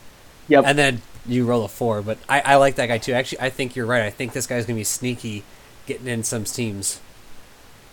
Yep. 0.48 0.64
and 0.66 0.78
then 0.78 1.02
you 1.26 1.46
roll 1.46 1.64
a 1.64 1.68
four. 1.68 2.02
But 2.02 2.18
I, 2.28 2.40
I 2.40 2.54
like 2.56 2.74
that 2.74 2.86
guy 2.86 2.98
too. 2.98 3.12
Actually, 3.14 3.40
I 3.40 3.48
think 3.50 3.76
you're 3.76 3.86
right. 3.86 4.02
I 4.02 4.10
think 4.10 4.32
this 4.34 4.46
guy's 4.46 4.66
gonna 4.66 4.76
be 4.76 4.84
sneaky, 4.84 5.42
getting 5.86 6.06
in 6.06 6.22
some 6.22 6.44
teams. 6.44 7.00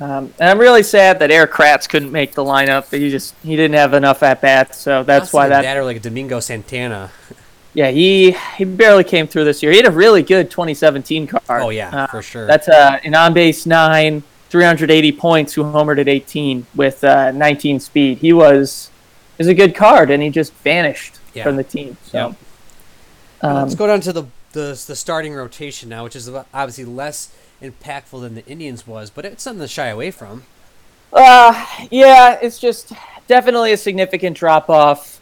Um, 0.02 0.34
and 0.40 0.50
I'm 0.50 0.58
really 0.58 0.82
sad 0.82 1.20
that 1.20 1.30
Erik 1.30 1.52
Kratz 1.52 1.88
couldn't 1.88 2.12
make 2.12 2.34
the 2.34 2.44
lineup. 2.44 2.90
He 2.90 3.12
just 3.12 3.36
he 3.44 3.56
didn't 3.56 3.76
have 3.76 3.94
enough 3.94 4.24
at 4.24 4.42
bats, 4.42 4.80
so 4.80 5.04
that's 5.04 5.32
why 5.32 5.48
that 5.48 5.62
that 5.62 5.78
or 5.78 5.86
like 5.86 5.98
a 5.98 6.00
Domingo 6.00 6.40
Santana. 6.40 7.12
Yeah, 7.74 7.90
he 7.92 8.36
he 8.58 8.66
barely 8.66 9.04
came 9.04 9.28
through 9.28 9.46
this 9.46 9.64
year. 9.64 9.72
He 9.72 9.78
had 9.78 9.88
a 9.88 9.92
really 9.92 10.24
good 10.24 10.52
2017 10.52 11.28
card. 11.28 11.44
Oh 11.50 11.70
yeah, 11.70 12.04
Uh, 12.04 12.08
for 12.08 12.22
sure. 12.22 12.46
That's 12.46 12.68
uh, 12.68 13.00
an 13.04 13.16
on 13.16 13.34
base 13.34 13.66
nine, 13.66 14.24
380 14.50 15.12
points, 15.14 15.54
who 15.54 15.64
homered 15.64 15.98
at 16.00 16.10
18 16.10 16.66
with 16.76 17.04
uh, 17.04 17.32
19 17.32 17.80
speed. 17.80 18.18
He 18.18 18.34
was 18.34 18.90
is 19.40 19.48
a 19.48 19.54
good 19.54 19.74
card, 19.74 20.12
and 20.12 20.22
he 20.22 20.30
just 20.30 20.54
vanished 20.56 21.16
Yeah. 21.34 21.44
from 21.44 21.56
the 21.56 21.64
team. 21.64 21.96
So, 22.04 22.18
Yep. 22.30 22.36
Well, 23.42 23.56
um, 23.58 23.64
Let's 23.64 23.76
go 23.76 23.88
down 23.88 24.02
to 24.02 24.14
the, 24.14 24.24
the 24.52 24.84
the 24.88 24.96
starting 24.96 25.34
rotation 25.34 25.88
now, 25.90 26.04
which 26.04 26.16
is 26.16 26.30
obviously 26.54 26.84
less 26.86 27.34
impactful 27.62 28.20
than 28.22 28.36
the 28.36 28.46
Indians 28.48 28.86
was, 28.86 29.10
but 29.10 29.24
it's 29.24 29.44
something 29.44 29.62
to 29.62 29.68
shy 29.68 29.88
away 29.88 30.12
from. 30.12 30.44
Uh, 31.14 31.66
yeah, 31.90 32.38
it's 32.42 32.60
just 32.60 32.92
definitely 33.28 33.72
a 33.72 33.78
significant 33.78 34.36
drop 34.38 34.70
off. 34.70 35.20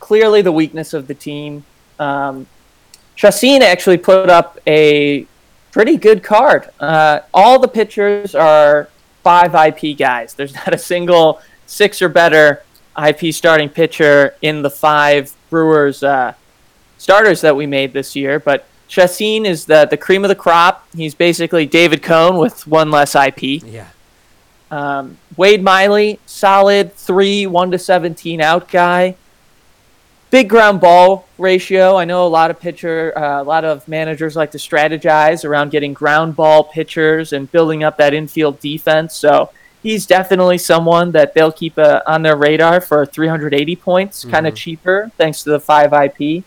Clearly, 0.00 0.42
the 0.42 0.52
weakness 0.52 0.94
of 0.94 1.08
the 1.08 1.14
team. 1.14 1.64
Um, 1.98 2.46
Chacín 3.16 3.60
actually 3.60 3.98
put 3.98 4.30
up 4.30 4.58
a 4.66 5.26
pretty 5.72 5.96
good 5.96 6.22
card. 6.22 6.68
Uh, 6.78 7.20
all 7.34 7.58
the 7.58 7.68
pitchers 7.68 8.34
are 8.34 8.88
five 9.22 9.54
IP 9.54 9.98
guys. 9.98 10.34
There's 10.34 10.54
not 10.66 10.72
a 10.72 10.78
single 10.78 11.40
six 11.66 12.00
or 12.00 12.08
better 12.08 12.62
IP 13.06 13.32
starting 13.32 13.68
pitcher 13.68 14.34
in 14.42 14.62
the 14.62 14.70
five 14.70 15.32
Brewers 15.50 16.02
uh, 16.02 16.34
starters 16.98 17.40
that 17.40 17.54
we 17.56 17.66
made 17.66 17.92
this 17.92 18.14
year. 18.16 18.38
But 18.38 18.66
Chacín 18.88 19.44
is 19.44 19.66
the, 19.66 19.86
the 19.86 19.96
cream 19.96 20.24
of 20.24 20.28
the 20.28 20.34
crop. 20.34 20.86
He's 20.94 21.14
basically 21.14 21.66
David 21.66 22.02
Cone 22.02 22.38
with 22.38 22.66
one 22.66 22.90
less 22.90 23.14
IP. 23.14 23.62
Yeah. 23.62 23.88
Um, 24.70 25.18
Wade 25.36 25.62
Miley, 25.62 26.20
solid 26.26 26.92
three, 26.94 27.46
one 27.46 27.70
to 27.70 27.78
seventeen 27.78 28.40
out 28.40 28.68
guy. 28.68 29.16
Big 30.30 30.48
ground 30.48 30.80
ball 30.80 31.26
ratio. 31.38 31.96
I 31.96 32.04
know 32.04 32.26
a 32.26 32.28
lot 32.28 32.50
of 32.50 32.60
pitcher, 32.60 33.16
uh, 33.16 33.40
a 33.40 33.44
lot 33.44 33.64
of 33.64 33.88
managers 33.88 34.36
like 34.36 34.50
to 34.50 34.58
strategize 34.58 35.42
around 35.42 35.70
getting 35.70 35.94
ground 35.94 36.36
ball 36.36 36.64
pitchers 36.64 37.32
and 37.32 37.50
building 37.50 37.82
up 37.82 37.96
that 37.96 38.12
infield 38.12 38.60
defense. 38.60 39.14
So 39.14 39.50
he's 39.82 40.04
definitely 40.04 40.58
someone 40.58 41.12
that 41.12 41.32
they'll 41.32 41.52
keep 41.52 41.78
uh, 41.78 42.02
on 42.06 42.22
their 42.22 42.36
radar 42.36 42.82
for 42.82 43.06
380 43.06 43.76
points, 43.76 44.24
kind 44.26 44.46
of 44.46 44.54
cheaper 44.54 45.10
thanks 45.16 45.42
to 45.44 45.50
the 45.50 45.60
five 45.60 45.92
IP. 45.94 46.44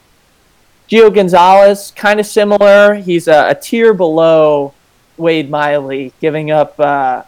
Gio 0.87 1.13
Gonzalez, 1.13 1.91
kind 1.95 2.19
of 2.19 2.25
similar. 2.25 2.95
He's 2.95 3.27
a, 3.27 3.49
a, 3.49 3.55
tier 3.55 3.93
below 3.93 4.73
Wade 5.15 5.49
Miley, 5.49 6.13
giving 6.19 6.51
up 6.51 6.77
uh, 6.79 7.23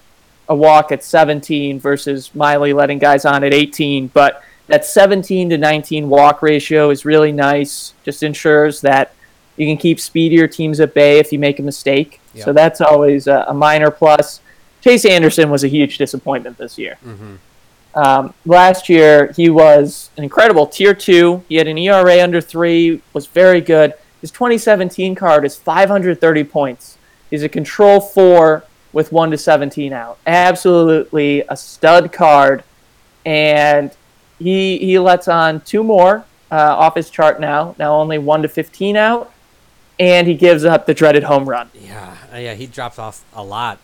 a 0.49 0.55
walk 0.55 0.91
at 0.91 1.03
17 1.03 1.79
versus 1.79 2.35
Miley 2.35 2.73
letting 2.73 2.99
guys 2.99 3.23
on 3.23 3.43
at 3.43 3.53
18. 3.53 4.07
But 4.07 4.43
that 4.67 4.85
17 4.85 5.49
to 5.49 5.57
19 5.57 6.09
walk 6.09 6.41
ratio 6.41 6.89
is 6.89 7.05
really 7.05 7.31
nice. 7.31 7.93
Just 8.03 8.23
ensures 8.23 8.81
that 8.81 9.13
you 9.57 9.67
can 9.67 9.77
keep 9.77 9.99
speedier 9.99 10.47
teams 10.47 10.79
at 10.79 10.93
bay 10.93 11.19
if 11.19 11.31
you 11.31 11.39
make 11.39 11.59
a 11.59 11.63
mistake. 11.63 12.19
Yep. 12.33 12.45
So 12.45 12.53
that's 12.53 12.81
always 12.81 13.27
a, 13.27 13.45
a 13.47 13.53
minor 13.53 13.91
plus. 13.91 14.41
Chase 14.81 15.05
Anderson 15.05 15.49
was 15.49 15.63
a 15.63 15.67
huge 15.67 15.97
disappointment 15.97 16.57
this 16.57 16.77
year. 16.77 16.97
Mm-hmm. 17.05 17.35
Um, 17.95 18.33
last 18.45 18.89
year, 18.89 19.31
he 19.35 19.49
was 19.49 20.09
an 20.17 20.23
incredible 20.23 20.65
tier 20.65 20.93
two. 20.93 21.43
He 21.47 21.55
had 21.55 21.67
an 21.67 21.77
ERA 21.77 22.21
under 22.23 22.41
three, 22.41 23.01
was 23.13 23.27
very 23.27 23.61
good. 23.61 23.93
His 24.21 24.31
2017 24.31 25.15
card 25.15 25.45
is 25.45 25.55
530 25.55 26.43
points. 26.45 26.97
He's 27.29 27.43
a 27.43 27.49
control 27.49 27.99
four 27.99 28.63
with 28.91 29.11
one 29.11 29.31
to 29.31 29.37
17 29.37 29.93
out. 29.93 30.17
Absolutely 30.25 31.41
a 31.49 31.57
stud 31.57 32.11
card. 32.11 32.63
And 33.25 33.91
he, 34.43 34.77
he 34.77 34.99
lets 34.99 35.27
on 35.27 35.61
two 35.61 35.83
more 35.83 36.25
uh, 36.51 36.75
off 36.77 36.95
his 36.95 37.09
chart 37.09 37.39
now, 37.39 37.75
now 37.79 37.95
only 37.95 38.17
one 38.17 38.43
to 38.43 38.47
15 38.47 38.95
out. 38.95 39.31
And 39.99 40.27
he 40.27 40.35
gives 40.35 40.65
up 40.65 40.85
the 40.85 40.93
dreaded 40.93 41.23
home 41.23 41.47
run. 41.47 41.69
Yeah, 41.73 42.15
yeah, 42.35 42.53
he 42.55 42.67
dropped 42.67 42.99
off 42.99 43.23
a 43.33 43.43
lot. 43.43 43.79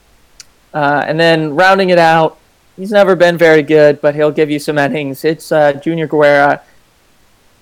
uh, 0.74 1.04
and 1.06 1.18
then 1.18 1.54
rounding 1.54 1.90
it 1.90 1.98
out, 1.98 2.38
he's 2.76 2.90
never 2.90 3.16
been 3.16 3.36
very 3.36 3.62
good, 3.62 4.00
but 4.00 4.14
he'll 4.14 4.30
give 4.30 4.50
you 4.50 4.58
some 4.58 4.78
innings. 4.78 5.24
It's 5.24 5.52
uh, 5.52 5.74
Junior 5.74 6.06
Guerra. 6.06 6.62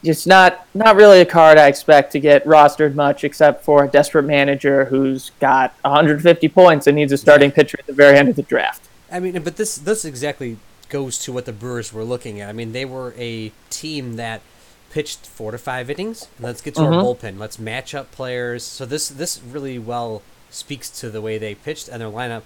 Just 0.03 0.27
not 0.27 0.67
not 0.73 0.97
really 0.97 1.21
a 1.21 1.27
card 1.27 1.59
I 1.59 1.67
expect 1.67 2.13
to 2.13 2.21
get 2.21 2.45
rostered 2.47 2.95
much, 2.95 3.23
except 3.23 3.65
for 3.65 3.85
a 3.85 3.89
desperate 3.89 4.23
manager 4.23 4.87
who's 4.87 5.31
got 5.41 5.75
150 5.83 6.49
points 6.49 6.87
and 6.87 6.97
needs 6.97 7.13
a 7.13 7.19
starting 7.19 7.51
pitcher 7.51 7.79
at 7.79 7.87
the 7.87 7.93
very 7.93 8.17
end 8.17 8.31
of 8.31 8.37
the 8.37 8.43
draft. 8.43 8.89
I 9.13 9.21
mean, 9.21 9.43
but 9.43 9.57
this 9.57 9.77
this 9.77 10.07
exactly 10.07 10.57
goes 10.91 11.19
to 11.21 11.33
what 11.33 11.47
the 11.47 11.53
Brewers 11.53 11.93
were 11.93 12.05
looking 12.05 12.41
at. 12.41 12.49
I 12.49 12.53
mean, 12.53 12.73
they 12.73 12.85
were 12.85 13.15
a 13.17 13.53
team 13.71 14.17
that 14.17 14.43
pitched 14.91 15.27
four 15.27 15.53
to 15.53 15.59
five 15.59 15.89
innings. 15.89 16.29
Let's 16.39 16.61
get 16.61 16.75
to 16.75 16.83
mm-hmm. 16.83 16.95
our 16.95 17.03
bullpen. 17.03 17.39
Let's 17.39 17.59
match 17.59 17.95
up 17.95 18.11
players. 18.11 18.65
So 18.65 18.85
this 18.85 19.09
this 19.09 19.41
really 19.41 19.79
well 19.79 20.23
speaks 20.51 20.91
to 21.01 21.11
the 21.11 21.21
way 21.21 21.39
they 21.39 21.55
pitched 21.55 21.89
and 21.89 22.01
their 22.03 22.09
lineup 22.09 22.43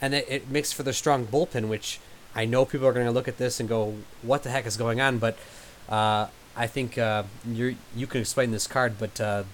and 0.00 0.14
it, 0.14 0.26
it 0.28 0.50
makes 0.50 0.72
for 0.72 0.82
the 0.82 0.92
strong 0.92 1.26
bullpen, 1.26 1.68
which 1.68 2.00
I 2.34 2.44
know 2.44 2.64
people 2.64 2.86
are 2.86 2.92
going 2.92 3.06
to 3.06 3.12
look 3.12 3.28
at 3.28 3.38
this 3.38 3.60
and 3.60 3.68
go, 3.68 3.96
"What 4.22 4.42
the 4.42 4.50
heck 4.50 4.66
is 4.66 4.76
going 4.76 5.00
on?" 5.00 5.18
But 5.18 5.36
uh, 5.88 6.28
I 6.56 6.66
think 6.66 6.96
uh, 6.96 7.24
you 7.46 7.76
you 7.94 8.06
can 8.06 8.20
explain 8.20 8.50
this 8.50 8.66
card, 8.66 8.94
but 8.98 9.20
uh, 9.20 9.44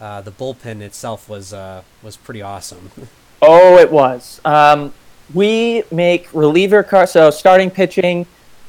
uh 0.00 0.20
the 0.20 0.32
bullpen 0.32 0.80
itself 0.80 1.28
was 1.28 1.52
uh, 1.52 1.82
was 2.02 2.16
pretty 2.16 2.42
awesome. 2.42 2.90
Oh, 3.42 3.78
it 3.78 3.90
was. 3.90 4.38
Um, 4.44 4.92
we 5.34 5.82
make 5.90 6.32
reliever 6.32 6.82
cards, 6.82 7.12
so 7.12 7.30
starting 7.30 7.70
pitching. 7.70 8.26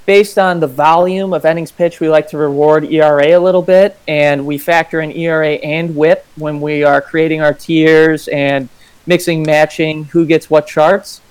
Based 0.07 0.39
on 0.39 0.59
the 0.59 0.67
volume 0.67 1.31
of 1.31 1.45
innings 1.45 1.71
pitched, 1.71 1.99
we 2.01 2.09
like 2.09 2.27
to 2.29 2.37
reward 2.37 2.85
ERA 2.85 3.37
a 3.37 3.39
little 3.39 3.61
bit, 3.61 3.97
and 4.07 4.45
we 4.45 4.57
factor 4.57 4.99
in 4.99 5.11
ERA 5.11 5.53
and 5.53 5.95
WHIP 5.95 6.25
when 6.37 6.59
we 6.59 6.83
are 6.83 7.01
creating 7.01 7.41
our 7.41 7.53
tiers 7.53 8.27
and 8.29 8.67
mixing, 9.05 9.43
matching, 9.43 10.05
who 10.05 10.25
gets 10.25 10.49
what 10.49 10.65
charts. 10.65 11.21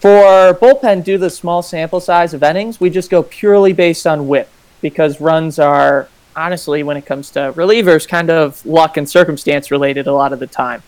For 0.00 0.54
bullpen, 0.54 1.02
due 1.02 1.14
to 1.14 1.18
the 1.18 1.30
small 1.30 1.62
sample 1.62 2.00
size 2.00 2.32
of 2.32 2.42
innings, 2.42 2.78
we 2.78 2.90
just 2.90 3.10
go 3.10 3.22
purely 3.22 3.72
based 3.72 4.06
on 4.06 4.28
whip 4.28 4.48
because 4.80 5.20
runs 5.20 5.58
are 5.58 6.08
honestly, 6.36 6.82
when 6.82 6.96
it 6.96 7.06
comes 7.06 7.30
to 7.30 7.52
relievers, 7.56 8.06
kind 8.08 8.30
of 8.30 8.64
luck 8.66 8.96
and 8.96 9.08
circumstance 9.08 9.70
related 9.70 10.06
a 10.06 10.12
lot 10.12 10.32
of 10.32 10.40
the 10.40 10.46
time. 10.46 10.82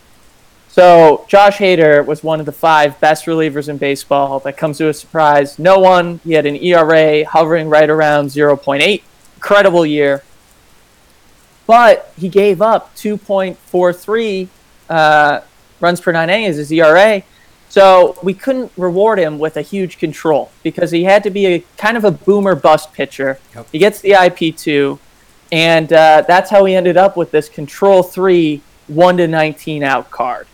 So 0.76 1.24
Josh 1.26 1.56
Hader 1.56 2.04
was 2.04 2.22
one 2.22 2.38
of 2.38 2.44
the 2.44 2.52
five 2.52 3.00
best 3.00 3.24
relievers 3.24 3.70
in 3.70 3.78
baseball. 3.78 4.40
That 4.40 4.58
comes 4.58 4.76
to 4.76 4.90
a 4.90 4.92
surprise. 4.92 5.58
No 5.58 5.78
one. 5.78 6.20
He 6.22 6.34
had 6.34 6.44
an 6.44 6.54
ERA 6.56 7.24
hovering 7.24 7.70
right 7.70 7.88
around 7.88 8.26
0.8. 8.26 9.02
Incredible 9.36 9.86
year. 9.86 10.22
But 11.66 12.12
he 12.18 12.28
gave 12.28 12.60
up 12.60 12.94
2.43 12.96 14.48
uh, 14.90 15.40
runs 15.80 16.02
per 16.02 16.12
nine 16.12 16.28
innings, 16.28 16.58
as 16.58 16.68
his 16.68 16.72
ERA. 16.72 17.22
So 17.70 18.18
we 18.22 18.34
couldn't 18.34 18.70
reward 18.76 19.18
him 19.18 19.38
with 19.38 19.56
a 19.56 19.62
huge 19.62 19.96
control 19.96 20.50
because 20.62 20.90
he 20.90 21.04
had 21.04 21.22
to 21.22 21.30
be 21.30 21.46
a 21.46 21.64
kind 21.78 21.96
of 21.96 22.04
a 22.04 22.10
boomer 22.10 22.54
bust 22.54 22.92
pitcher. 22.92 23.38
Yep. 23.54 23.68
He 23.72 23.78
gets 23.78 24.02
the 24.02 24.10
IP2, 24.10 24.98
and 25.50 25.90
uh, 25.90 26.24
that's 26.28 26.50
how 26.50 26.66
he 26.66 26.74
ended 26.74 26.98
up 26.98 27.16
with 27.16 27.30
this 27.30 27.48
control 27.48 28.02
three, 28.02 28.60
1 28.88 29.16
to 29.16 29.26
19 29.26 29.82
out 29.82 30.10
card. 30.10 30.46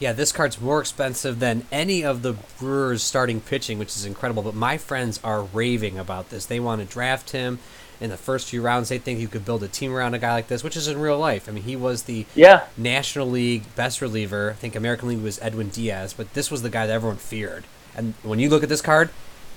Yeah, 0.00 0.14
this 0.14 0.32
card's 0.32 0.58
more 0.58 0.80
expensive 0.80 1.40
than 1.40 1.66
any 1.70 2.02
of 2.02 2.22
the 2.22 2.32
Brewers 2.58 3.02
starting 3.02 3.42
pitching, 3.42 3.78
which 3.78 3.94
is 3.94 4.06
incredible. 4.06 4.42
But 4.42 4.54
my 4.54 4.78
friends 4.78 5.20
are 5.22 5.42
raving 5.42 5.98
about 5.98 6.30
this. 6.30 6.46
They 6.46 6.58
want 6.58 6.80
to 6.80 6.86
draft 6.86 7.30
him 7.30 7.58
in 8.00 8.08
the 8.08 8.16
first 8.16 8.48
few 8.48 8.62
rounds. 8.62 8.88
They 8.88 8.96
think 8.96 9.20
you 9.20 9.28
could 9.28 9.44
build 9.44 9.62
a 9.62 9.68
team 9.68 9.92
around 9.92 10.14
a 10.14 10.18
guy 10.18 10.32
like 10.32 10.48
this, 10.48 10.64
which 10.64 10.74
is 10.74 10.88
in 10.88 10.98
real 10.98 11.18
life. 11.18 11.50
I 11.50 11.52
mean, 11.52 11.64
he 11.64 11.76
was 11.76 12.04
the 12.04 12.24
yeah. 12.34 12.64
National 12.78 13.28
League 13.28 13.74
best 13.76 14.00
reliever. 14.00 14.50
I 14.50 14.54
think 14.54 14.74
American 14.74 15.10
League 15.10 15.22
was 15.22 15.38
Edwin 15.42 15.68
Diaz, 15.68 16.14
but 16.14 16.32
this 16.32 16.50
was 16.50 16.62
the 16.62 16.70
guy 16.70 16.86
that 16.86 16.92
everyone 16.94 17.18
feared. 17.18 17.64
And 17.94 18.14
when 18.22 18.38
you 18.38 18.48
look 18.48 18.62
at 18.62 18.70
this 18.70 18.80
card, 18.80 19.10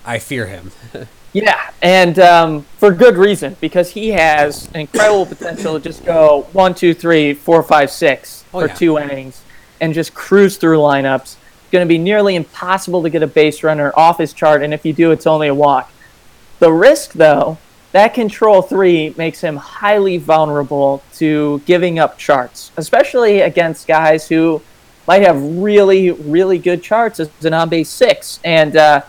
I 0.05 0.19
fear 0.19 0.47
him. 0.47 0.71
yeah, 1.33 1.71
and 1.81 2.19
um, 2.19 2.63
for 2.77 2.91
good 2.91 3.15
reason 3.15 3.55
because 3.61 3.91
he 3.91 4.09
has 4.09 4.69
incredible 4.75 5.25
potential 5.25 5.75
to 5.75 5.79
just 5.79 6.03
go 6.03 6.47
one, 6.51 6.75
two, 6.75 6.93
three, 6.93 7.33
four, 7.33 7.63
five, 7.63 7.89
six 7.89 8.43
oh, 8.53 8.59
for 8.59 8.67
yeah. 8.67 8.73
two 8.73 8.97
innings 8.97 9.42
and 9.81 9.93
just 9.93 10.13
cruise 10.13 10.57
through 10.57 10.77
lineups. 10.77 11.21
It's 11.21 11.71
going 11.71 11.85
to 11.85 11.89
be 11.89 11.97
nearly 11.97 12.35
impossible 12.35 13.03
to 13.03 13.09
get 13.09 13.23
a 13.23 13.27
base 13.27 13.63
runner 13.63 13.91
off 13.95 14.17
his 14.17 14.33
chart, 14.33 14.63
and 14.63 14.73
if 14.73 14.85
you 14.85 14.93
do, 14.93 15.11
it's 15.11 15.27
only 15.27 15.47
a 15.47 15.55
walk. 15.55 15.91
The 16.59 16.71
risk, 16.71 17.13
though, 17.13 17.57
that 17.91 18.13
control 18.13 18.61
three 18.61 19.13
makes 19.17 19.41
him 19.41 19.55
highly 19.55 20.17
vulnerable 20.17 21.03
to 21.15 21.61
giving 21.65 21.99
up 21.99 22.17
charts, 22.17 22.71
especially 22.77 23.41
against 23.41 23.87
guys 23.87 24.27
who 24.27 24.61
might 25.07 25.21
have 25.21 25.41
really, 25.41 26.11
really 26.11 26.57
good 26.57 26.81
charts 26.81 27.19
as 27.19 27.29
an 27.43 27.53
on 27.53 27.69
base 27.69 27.89
six. 27.89 28.39
And 28.43 28.75
uh, 28.75 29.01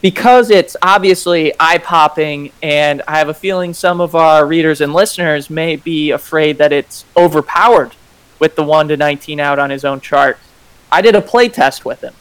because 0.00 0.50
it's 0.50 0.76
obviously 0.82 1.52
eye 1.58 1.78
popping, 1.78 2.52
and 2.62 3.02
I 3.08 3.18
have 3.18 3.28
a 3.28 3.34
feeling 3.34 3.74
some 3.74 4.00
of 4.00 4.14
our 4.14 4.46
readers 4.46 4.80
and 4.80 4.92
listeners 4.92 5.50
may 5.50 5.76
be 5.76 6.12
afraid 6.12 6.58
that 6.58 6.72
it's 6.72 7.04
overpowered 7.16 7.96
with 8.38 8.56
the 8.56 8.62
1 8.62 8.88
to 8.88 8.96
19 8.96 9.40
out 9.40 9.58
on 9.58 9.70
his 9.70 9.84
own 9.84 10.00
chart, 10.00 10.38
I 10.90 11.02
did 11.02 11.14
a 11.14 11.22
play 11.22 11.48
test 11.48 11.84
with 11.84 12.02
him. 12.02 12.14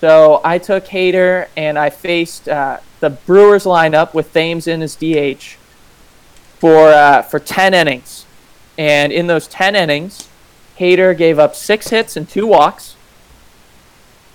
So 0.00 0.40
I 0.44 0.58
took 0.58 0.86
Hader 0.86 1.48
and 1.56 1.78
I 1.78 1.90
faced 1.90 2.48
uh, 2.48 2.78
the 3.00 3.10
Brewers 3.10 3.64
lineup 3.64 4.14
with 4.14 4.32
Thames 4.32 4.66
in 4.66 4.82
as 4.82 4.96
DH 4.96 5.56
for 6.58 6.88
uh, 6.88 7.22
for 7.22 7.38
10 7.40 7.74
innings, 7.74 8.24
and 8.78 9.12
in 9.12 9.26
those 9.26 9.48
10 9.48 9.74
innings, 9.74 10.28
Hader 10.78 11.16
gave 11.16 11.38
up 11.38 11.54
six 11.54 11.88
hits 11.88 12.16
and 12.16 12.28
two 12.28 12.46
walks. 12.46 12.96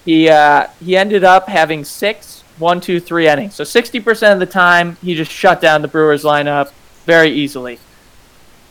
He 0.06 0.30
uh, 0.30 0.68
he 0.84 0.96
ended 0.96 1.24
up 1.24 1.48
having 1.48 1.84
six, 1.84 2.44
one, 2.58 2.80
two, 2.82 3.00
three 3.00 3.28
innings. 3.28 3.56
So 3.56 3.64
60% 3.64 4.34
of 4.34 4.40
the 4.40 4.46
time, 4.46 4.98
he 5.02 5.16
just 5.16 5.32
shut 5.32 5.62
down 5.62 5.82
the 5.82 5.88
Brewers 5.88 6.24
lineup 6.24 6.72
very 7.06 7.32
easily. 7.32 7.80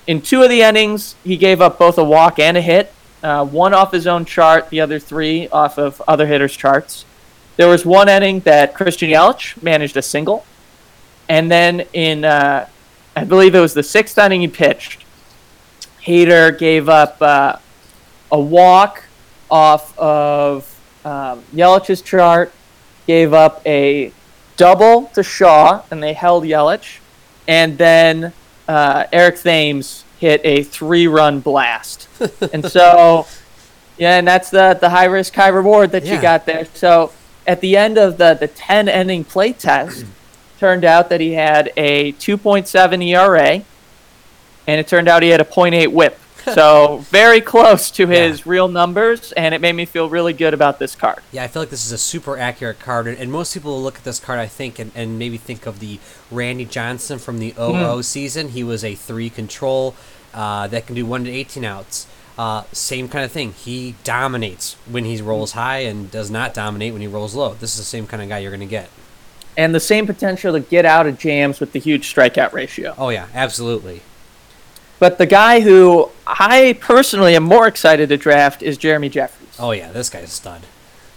In 0.06 0.22
two 0.22 0.42
of 0.42 0.50
the 0.50 0.62
innings, 0.62 1.16
he 1.24 1.36
gave 1.36 1.60
up 1.60 1.78
both 1.78 1.98
a 1.98 2.04
walk 2.04 2.38
and 2.38 2.56
a 2.56 2.60
hit. 2.60 2.92
Uh, 3.22 3.44
one 3.44 3.74
off 3.74 3.92
his 3.92 4.06
own 4.06 4.24
chart, 4.24 4.70
the 4.70 4.80
other 4.80 4.98
three 4.98 5.48
off 5.48 5.78
of 5.78 6.00
other 6.06 6.26
hitters' 6.26 6.56
charts. 6.56 7.04
There 7.56 7.68
was 7.68 7.84
one 7.84 8.08
inning 8.08 8.40
that 8.40 8.74
Christian 8.74 9.10
Yelich 9.10 9.60
managed 9.62 9.96
a 9.96 10.02
single, 10.02 10.44
and 11.28 11.50
then 11.50 11.86
in 11.92 12.24
uh, 12.24 12.68
I 13.16 13.24
believe 13.24 13.54
it 13.54 13.60
was 13.60 13.74
the 13.74 13.82
sixth 13.82 14.18
inning 14.18 14.42
he 14.42 14.48
pitched, 14.48 15.04
Hader 16.04 16.56
gave 16.56 16.88
up 16.88 17.20
uh, 17.20 17.56
a 18.30 18.38
walk 18.38 19.02
off 19.50 19.98
of 19.98 20.72
um, 21.04 21.42
Yelich's 21.54 22.02
chart, 22.02 22.52
gave 23.06 23.32
up 23.32 23.60
a 23.66 24.12
double 24.56 25.06
to 25.14 25.22
Shaw, 25.22 25.82
and 25.90 26.02
they 26.02 26.12
held 26.12 26.44
Yelich, 26.44 26.98
and 27.48 27.78
then 27.78 28.32
uh, 28.68 29.04
Eric 29.12 29.38
Thames 29.40 30.04
hit 30.18 30.40
a 30.44 30.62
three 30.62 31.06
run 31.06 31.40
blast. 31.40 32.08
and 32.52 32.64
so 32.70 33.26
Yeah, 33.98 34.18
and 34.18 34.26
that's 34.28 34.50
the 34.50 34.76
the 34.80 34.90
high 34.90 35.04
risk, 35.06 35.34
high 35.34 35.48
reward 35.48 35.92
that 35.92 36.04
Yeah. 36.04 36.16
you 36.16 36.22
got 36.22 36.46
there. 36.46 36.66
So 36.74 37.12
at 37.46 37.60
the 37.60 37.76
end 37.76 37.98
of 37.98 38.18
the 38.18 38.34
the 38.34 38.48
ten 38.48 38.88
ending 38.88 39.24
play 39.24 39.52
test, 39.52 40.04
turned 40.58 40.84
out 40.84 41.08
that 41.10 41.20
he 41.20 41.32
had 41.32 41.70
a 41.76 42.12
2.7 42.12 43.04
ERA, 43.04 43.62
and 44.66 44.80
it 44.80 44.88
turned 44.88 45.06
out 45.08 45.22
he 45.22 45.28
had 45.28 45.40
a 45.40 45.44
0.8 45.44 45.88
WHIP. 45.92 46.18
So 46.56 46.98
very 47.10 47.40
close 47.40 47.90
to 47.92 48.06
his 48.06 48.46
real 48.46 48.68
numbers, 48.68 49.32
and 49.32 49.54
it 49.54 49.60
made 49.60 49.72
me 49.72 49.84
feel 49.84 50.08
really 50.08 50.32
good 50.32 50.54
about 50.54 50.78
this 50.78 50.94
card. 50.94 51.18
Yeah, 51.32 51.42
I 51.42 51.48
feel 51.48 51.60
like 51.60 51.70
this 51.70 51.84
is 51.84 51.92
a 51.92 51.98
super 51.98 52.38
accurate 52.38 52.78
card, 52.78 53.08
and, 53.08 53.18
and 53.18 53.30
most 53.32 53.52
people 53.52 53.72
will 53.72 53.82
look 53.82 53.96
at 53.96 54.04
this 54.04 54.20
card, 54.20 54.38
I 54.38 54.46
think, 54.46 54.78
and, 54.78 54.92
and 54.94 55.18
maybe 55.18 55.38
think 55.38 55.66
of 55.66 55.80
the 55.80 55.98
Randy 56.30 56.64
Johnson 56.64 57.18
from 57.18 57.40
the 57.40 57.52
00 57.56 58.00
season. 58.02 58.50
He 58.50 58.62
was 58.62 58.84
a 58.84 58.94
three 58.94 59.28
control 59.28 59.96
uh, 60.32 60.68
that 60.68 60.86
can 60.86 60.94
do 60.94 61.04
one 61.04 61.24
to 61.24 61.30
18 61.30 61.64
outs. 61.64 62.06
Uh, 62.38 62.64
same 62.72 63.08
kind 63.08 63.24
of 63.24 63.32
thing. 63.32 63.52
He 63.52 63.96
dominates 64.04 64.74
when 64.88 65.04
he 65.04 65.20
rolls 65.20 65.52
high 65.52 65.78
and 65.78 66.10
does 66.10 66.30
not 66.30 66.54
dominate 66.54 66.92
when 66.92 67.02
he 67.02 67.08
rolls 67.08 67.34
low. 67.34 67.54
This 67.54 67.72
is 67.72 67.78
the 67.78 67.84
same 67.84 68.06
kind 68.06 68.22
of 68.22 68.28
guy 68.28 68.38
you're 68.38 68.50
going 68.50 68.60
to 68.60 68.66
get. 68.66 68.88
And 69.56 69.74
the 69.74 69.80
same 69.80 70.06
potential 70.06 70.52
to 70.52 70.60
get 70.60 70.84
out 70.84 71.06
of 71.06 71.18
jams 71.18 71.60
with 71.60 71.72
the 71.72 71.80
huge 71.80 72.14
strikeout 72.14 72.52
ratio. 72.52 72.94
Oh, 72.98 73.08
yeah, 73.08 73.26
absolutely. 73.34 74.02
But 74.98 75.18
the 75.18 75.26
guy 75.26 75.60
who 75.60 76.10
I 76.26 76.78
personally 76.80 77.36
am 77.36 77.42
more 77.42 77.66
excited 77.66 78.08
to 78.08 78.16
draft 78.16 78.62
is 78.62 78.78
Jeremy 78.78 79.10
Jeffress. 79.10 79.56
Oh, 79.58 79.72
yeah, 79.72 79.92
this 79.92 80.08
guy's 80.08 80.24
a 80.24 80.28
stud. 80.28 80.62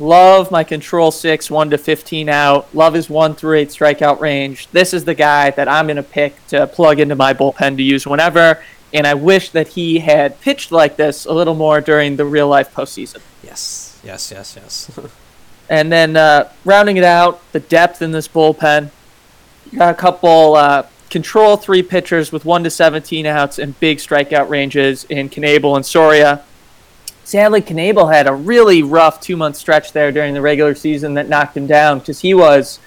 Love 0.01 0.49
my 0.49 0.63
control 0.63 1.11
six, 1.11 1.51
one 1.51 1.69
to 1.71 1.77
fifteen 1.77 2.29
out. 2.29 2.73
Love 2.73 2.93
his 2.93 3.09
one 3.09 3.35
through 3.35 3.57
eight 3.57 3.69
strikeout 3.69 4.21
range. 4.21 4.67
This 4.71 4.93
is 4.93 5.03
the 5.03 5.13
guy 5.13 5.51
that 5.51 5.67
I'm 5.67 5.87
gonna 5.87 6.03
pick 6.03 6.47
to 6.47 6.67
plug 6.67 7.01
into 7.01 7.17
my 7.17 7.33
bullpen 7.33 7.75
to 7.75 7.83
use 7.83 8.07
whenever. 8.07 8.63
And 8.93 9.05
I 9.05 9.13
wish 9.13 9.49
that 9.49 9.67
he 9.67 9.99
had 9.99 10.39
pitched 10.39 10.71
like 10.71 10.95
this 10.95 11.25
a 11.25 11.33
little 11.33 11.53
more 11.53 11.81
during 11.81 12.15
the 12.15 12.23
real 12.23 12.47
life 12.47 12.73
postseason. 12.73 13.19
Yes, 13.43 13.99
yes, 14.03 14.31
yes, 14.31 14.57
yes. 14.57 14.99
And 15.71 15.91
then 15.91 16.17
uh, 16.17 16.51
rounding 16.65 16.97
it 16.97 17.03
out, 17.03 17.41
the 17.51 17.59
depth 17.59 18.01
in 18.01 18.11
this 18.11 18.27
bullpen. 18.27 18.89
You 19.71 19.77
got 19.77 19.93
a 19.93 19.97
couple 19.97 20.55
uh, 20.55 20.87
control 21.09 21.57
three 21.57 21.83
pitchers 21.83 22.31
with 22.31 22.45
one 22.45 22.63
to 22.63 22.69
17 22.69 23.25
outs 23.25 23.59
and 23.59 23.79
big 23.79 23.97
strikeout 23.97 24.49
ranges 24.49 25.05
in 25.05 25.29
Knebel 25.29 25.75
and 25.75 25.85
Soria. 25.85 26.43
Sadly, 27.23 27.61
Knebel 27.61 28.11
had 28.11 28.27
a 28.27 28.33
really 28.33 28.81
rough 28.81 29.21
two 29.21 29.37
month 29.37 29.55
stretch 29.55 29.91
there 29.91 30.11
during 30.11 30.33
the 30.33 30.41
regular 30.41 30.75
season 30.75 31.13
that 31.15 31.29
knocked 31.29 31.55
him 31.55 31.67
down 31.67 31.99
because 31.99 32.21
he 32.21 32.33
was 32.33 32.79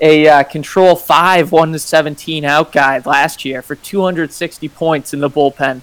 a 0.00 0.26
uh, 0.28 0.42
control 0.44 0.96
five, 0.96 1.52
one 1.52 1.72
to 1.72 1.78
17 1.78 2.44
out 2.44 2.72
guy 2.72 3.00
last 3.04 3.44
year 3.44 3.62
for 3.62 3.74
260 3.74 4.68
points 4.70 5.12
in 5.12 5.20
the 5.20 5.30
bullpen. 5.30 5.82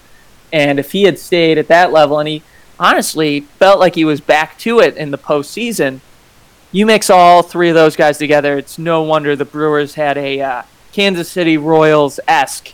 And 0.52 0.80
if 0.80 0.92
he 0.92 1.04
had 1.04 1.20
stayed 1.20 1.58
at 1.58 1.68
that 1.68 1.92
level, 1.92 2.20
and 2.20 2.28
he 2.28 2.44
honestly 2.80 3.42
felt 3.42 3.80
like 3.80 3.96
he 3.96 4.06
was 4.06 4.22
back 4.22 4.58
to 4.60 4.80
it 4.80 4.96
in 4.98 5.12
the 5.12 5.18
postseason, 5.18 6.00
you 6.72 6.86
mix 6.86 7.10
all 7.10 7.44
three 7.44 7.70
of 7.70 7.76
those 7.76 7.96
guys 7.96 8.18
together, 8.18 8.58
it's 8.58 8.78
no 8.78 9.02
wonder 9.04 9.36
the 9.36 9.46
Brewers 9.46 9.96
had 9.96 10.18
a 10.18 10.42
uh, 10.42 10.62
Kansas 10.98 11.30
City 11.30 11.60
Royals 11.60 12.20
esque 12.28 12.74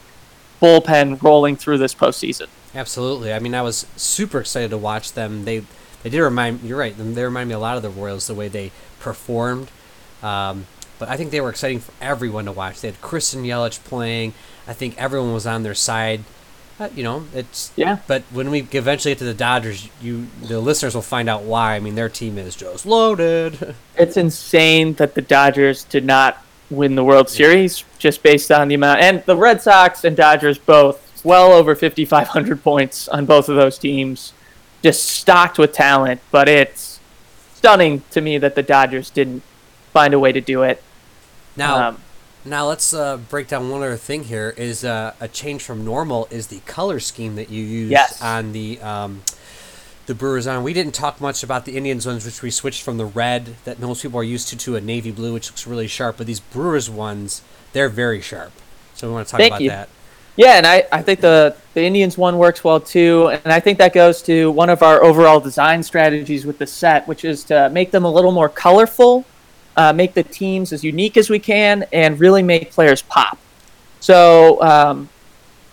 bullpen 0.61 1.21
rolling 1.21 1.57
through 1.57 1.77
this 1.77 1.93
postseason. 1.93 2.47
Absolutely. 2.73 3.33
I 3.33 3.39
mean, 3.39 3.53
I 3.53 3.61
was 3.61 3.85
super 3.97 4.39
excited 4.39 4.69
to 4.69 4.77
watch 4.77 5.11
them. 5.11 5.43
They 5.43 5.63
they 6.03 6.09
did 6.09 6.21
remind 6.21 6.61
you're 6.63 6.77
right. 6.77 6.95
They 6.97 7.21
remind 7.25 7.49
me 7.49 7.55
a 7.55 7.59
lot 7.59 7.75
of 7.75 7.83
the 7.83 7.89
Royals 7.89 8.27
the 8.27 8.33
way 8.33 8.47
they 8.47 8.71
performed. 9.01 9.67
Um, 10.21 10.67
but 10.99 11.09
I 11.09 11.17
think 11.17 11.31
they 11.31 11.41
were 11.41 11.49
exciting 11.49 11.81
for 11.81 11.91
everyone 11.99 12.45
to 12.45 12.53
watch. 12.53 12.79
They 12.79 12.87
had 12.87 13.01
Christian 13.01 13.43
Yelich 13.43 13.83
playing. 13.83 14.33
I 14.69 14.71
think 14.71 14.97
everyone 14.97 15.33
was 15.33 15.45
on 15.45 15.63
their 15.63 15.75
side. 15.75 16.23
Uh, 16.79 16.87
you 16.95 17.03
know, 17.03 17.25
it's 17.33 17.73
Yeah. 17.75 17.97
But 18.07 18.23
when 18.31 18.51
we 18.51 18.61
eventually 18.71 19.11
get 19.11 19.19
to 19.19 19.25
the 19.25 19.33
Dodgers, 19.33 19.89
you 20.01 20.27
the 20.41 20.61
listeners 20.61 20.95
will 20.95 21.01
find 21.01 21.27
out 21.27 21.41
why. 21.41 21.75
I 21.75 21.81
mean, 21.81 21.95
their 21.95 22.07
team 22.07 22.37
is 22.37 22.55
just 22.55 22.85
loaded. 22.85 23.75
It's 23.97 24.15
insane 24.15 24.93
that 24.93 25.13
the 25.13 25.21
Dodgers 25.21 25.83
did 25.83 26.05
not 26.05 26.41
win 26.73 26.95
the 26.95 27.03
World 27.03 27.29
Series 27.29 27.83
just 27.97 28.23
based 28.23 28.51
on 28.51 28.67
the 28.67 28.75
amount. 28.75 29.01
And 29.01 29.23
the 29.25 29.35
Red 29.37 29.61
Sox 29.61 30.03
and 30.03 30.15
Dodgers 30.17 30.57
both 30.57 30.99
well 31.23 31.53
over 31.53 31.73
5,500 31.75 32.63
points 32.63 33.07
on 33.07 33.25
both 33.25 33.47
of 33.49 33.55
those 33.55 33.77
teams, 33.77 34.33
just 34.81 35.05
stocked 35.05 35.57
with 35.57 35.71
talent. 35.73 36.19
But 36.31 36.49
it's 36.49 36.99
stunning 37.53 38.03
to 38.11 38.19
me 38.21 38.37
that 38.39 38.55
the 38.55 38.63
Dodgers 38.63 39.09
didn't 39.09 39.41
find 39.93 40.13
a 40.13 40.19
way 40.19 40.31
to 40.31 40.41
do 40.41 40.63
it. 40.63 40.83
now, 41.55 41.89
Um, 41.89 41.97
Now 42.45 42.67
let's 42.67 42.93
uh, 42.93 43.15
break 43.17 43.47
down 43.47 43.69
one 43.69 43.81
other 43.81 43.95
thing 43.95 44.25
here. 44.25 44.53
Is 44.57 44.83
uh, 44.83 45.13
a 45.21 45.29
change 45.29 45.61
from 45.63 45.85
normal 45.85 46.27
is 46.29 46.47
the 46.47 46.59
color 46.65 46.99
scheme 46.99 47.35
that 47.35 47.49
you 47.49 47.63
use 47.63 47.89
Yes. 47.91 48.21
on 48.21 48.51
the 48.51 48.81
um, 48.81 49.21
the 50.05 50.15
Brewers 50.15 50.47
on. 50.47 50.63
We 50.63 50.73
didn't 50.73 50.93
talk 50.93 51.21
much 51.21 51.43
about 51.43 51.65
the 51.65 51.77
Indians 51.77 52.05
ones, 52.05 52.25
which 52.25 52.41
we 52.41 52.51
switched 52.51 52.83
from 52.83 52.97
the 52.97 53.05
red 53.05 53.55
that 53.63 53.79
most 53.79 54.01
people 54.01 54.19
are 54.19 54.23
used 54.23 54.49
to 54.49 54.57
to 54.57 54.75
a 54.75 54.81
navy 54.81 55.11
blue, 55.11 55.33
which 55.33 55.49
looks 55.49 55.65
really 55.65 55.87
sharp. 55.87 56.17
But 56.17 56.27
these 56.27 56.39
Brewers 56.39 56.89
ones, 56.89 57.41
they're 57.71 57.89
very 57.89 58.21
sharp. 58.21 58.51
So 58.95 59.07
we 59.07 59.13
want 59.13 59.27
to 59.27 59.31
talk 59.31 59.39
Thank 59.39 59.51
about 59.51 59.61
you. 59.61 59.69
that. 59.69 59.89
Yeah, 60.35 60.57
and 60.57 60.65
I, 60.65 60.85
I 60.91 61.01
think 61.03 61.21
the, 61.21 61.55
the 61.75 61.83
Indians 61.83 62.17
one 62.17 62.37
works 62.39 62.63
well 62.63 62.79
too. 62.79 63.29
And 63.29 63.53
I 63.53 63.59
think 63.59 63.77
that 63.77 63.93
goes 63.93 64.21
to 64.23 64.49
one 64.51 64.69
of 64.69 64.81
our 64.81 65.03
overall 65.03 65.39
design 65.39 65.83
strategies 65.83 66.45
with 66.45 66.57
the 66.57 66.65
set, 66.65 67.07
which 67.07 67.23
is 67.23 67.43
to 67.45 67.69
make 67.69 67.91
them 67.91 68.03
a 68.03 68.11
little 68.11 68.31
more 68.31 68.49
colorful, 68.49 69.25
uh, 69.77 69.93
make 69.93 70.15
the 70.15 70.23
teams 70.23 70.73
as 70.73 70.83
unique 70.83 71.17
as 71.17 71.29
we 71.29 71.37
can, 71.37 71.85
and 71.93 72.19
really 72.19 72.41
make 72.41 72.71
players 72.71 73.03
pop. 73.03 73.37
So 73.99 74.61
um, 74.63 75.09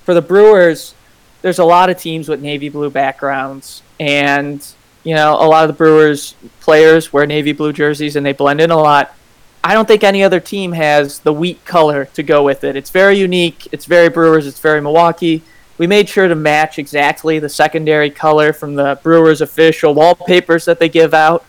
for 0.05 0.13
the 0.13 0.23
Brewers, 0.23 0.95
there's 1.41 1.59
a 1.59 1.65
lot 1.65 1.89
of 1.89 1.97
teams 1.97 2.29
with 2.29 2.43
navy 2.43 2.69
blue 2.69 2.91
backgrounds. 2.91 3.83
And, 4.01 4.67
you 5.05 5.15
know, 5.15 5.35
a 5.35 5.47
lot 5.47 5.63
of 5.63 5.69
the 5.69 5.75
Brewers 5.75 6.35
players 6.61 7.13
wear 7.13 7.27
navy 7.27 7.53
blue 7.53 7.73
jerseys 7.73 8.17
and 8.17 8.25
they 8.25 8.33
blend 8.33 8.61
in 8.61 8.71
a 8.71 8.77
lot. 8.77 9.15
I 9.63 9.75
don't 9.75 9.87
think 9.87 10.03
any 10.03 10.25
other 10.25 10.41
team 10.41 10.73
has 10.73 11.19
the 11.19 11.35
wheat 11.35 11.63
color 11.67 12.07
to 12.07 12.23
go 12.23 12.43
with 12.43 12.65
it. 12.65 12.77
It's 12.77 12.89
very 12.89 13.19
unique. 13.19 13.69
It's 13.73 13.85
very 13.85 14.09
Brewers. 14.09 14.47
It's 14.47 14.59
very 14.59 14.81
Milwaukee. 14.81 15.43
We 15.77 15.87
made 15.87 16.09
sure 16.09 16.29
to 16.29 16.35
match 16.35 16.79
exactly 16.79 17.39
the 17.39 17.51
secondary 17.51 18.09
color 18.11 18.55
from 18.55 18.75
the 18.75 18.99
Brewers 19.03 19.43
official 19.43 19.95
wallpapers 19.95 20.65
that 20.65 20.79
they 20.79 20.89
give 20.89 21.13
out. 21.13 21.45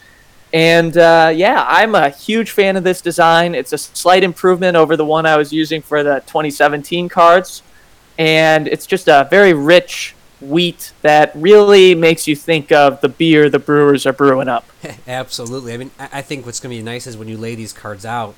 And 0.53 0.97
uh, 0.97 1.31
yeah, 1.33 1.65
I'm 1.65 1.95
a 1.95 2.09
huge 2.09 2.51
fan 2.51 2.75
of 2.75 2.83
this 2.83 2.99
design. 2.99 3.55
It's 3.55 3.71
a 3.71 3.77
slight 3.77 4.25
improvement 4.25 4.75
over 4.75 4.97
the 4.97 5.05
one 5.05 5.25
I 5.25 5.37
was 5.37 5.53
using 5.53 5.81
for 5.81 6.03
the 6.03 6.21
2017 6.27 7.07
cards. 7.07 7.63
And 8.17 8.67
it's 8.67 8.85
just 8.85 9.07
a 9.07 9.27
very 9.31 9.53
rich 9.53 10.15
wheat 10.41 10.93
that 11.01 11.31
really 11.35 11.95
makes 11.95 12.27
you 12.27 12.35
think 12.35 12.71
of 12.71 13.01
the 13.01 13.09
beer 13.09 13.49
the 13.49 13.59
Brewers 13.59 14.05
are 14.05 14.13
brewing 14.13 14.47
up. 14.47 14.65
Absolutely. 15.07 15.73
I 15.73 15.77
mean, 15.77 15.91
I, 15.99 16.21
think 16.21 16.45
what's 16.45 16.59
going 16.59 16.75
to 16.75 16.79
be 16.79 16.83
nice 16.83 17.05
is 17.07 17.15
when 17.15 17.27
you 17.27 17.37
lay 17.37 17.55
these 17.55 17.73
cards 17.73 18.05
out, 18.05 18.35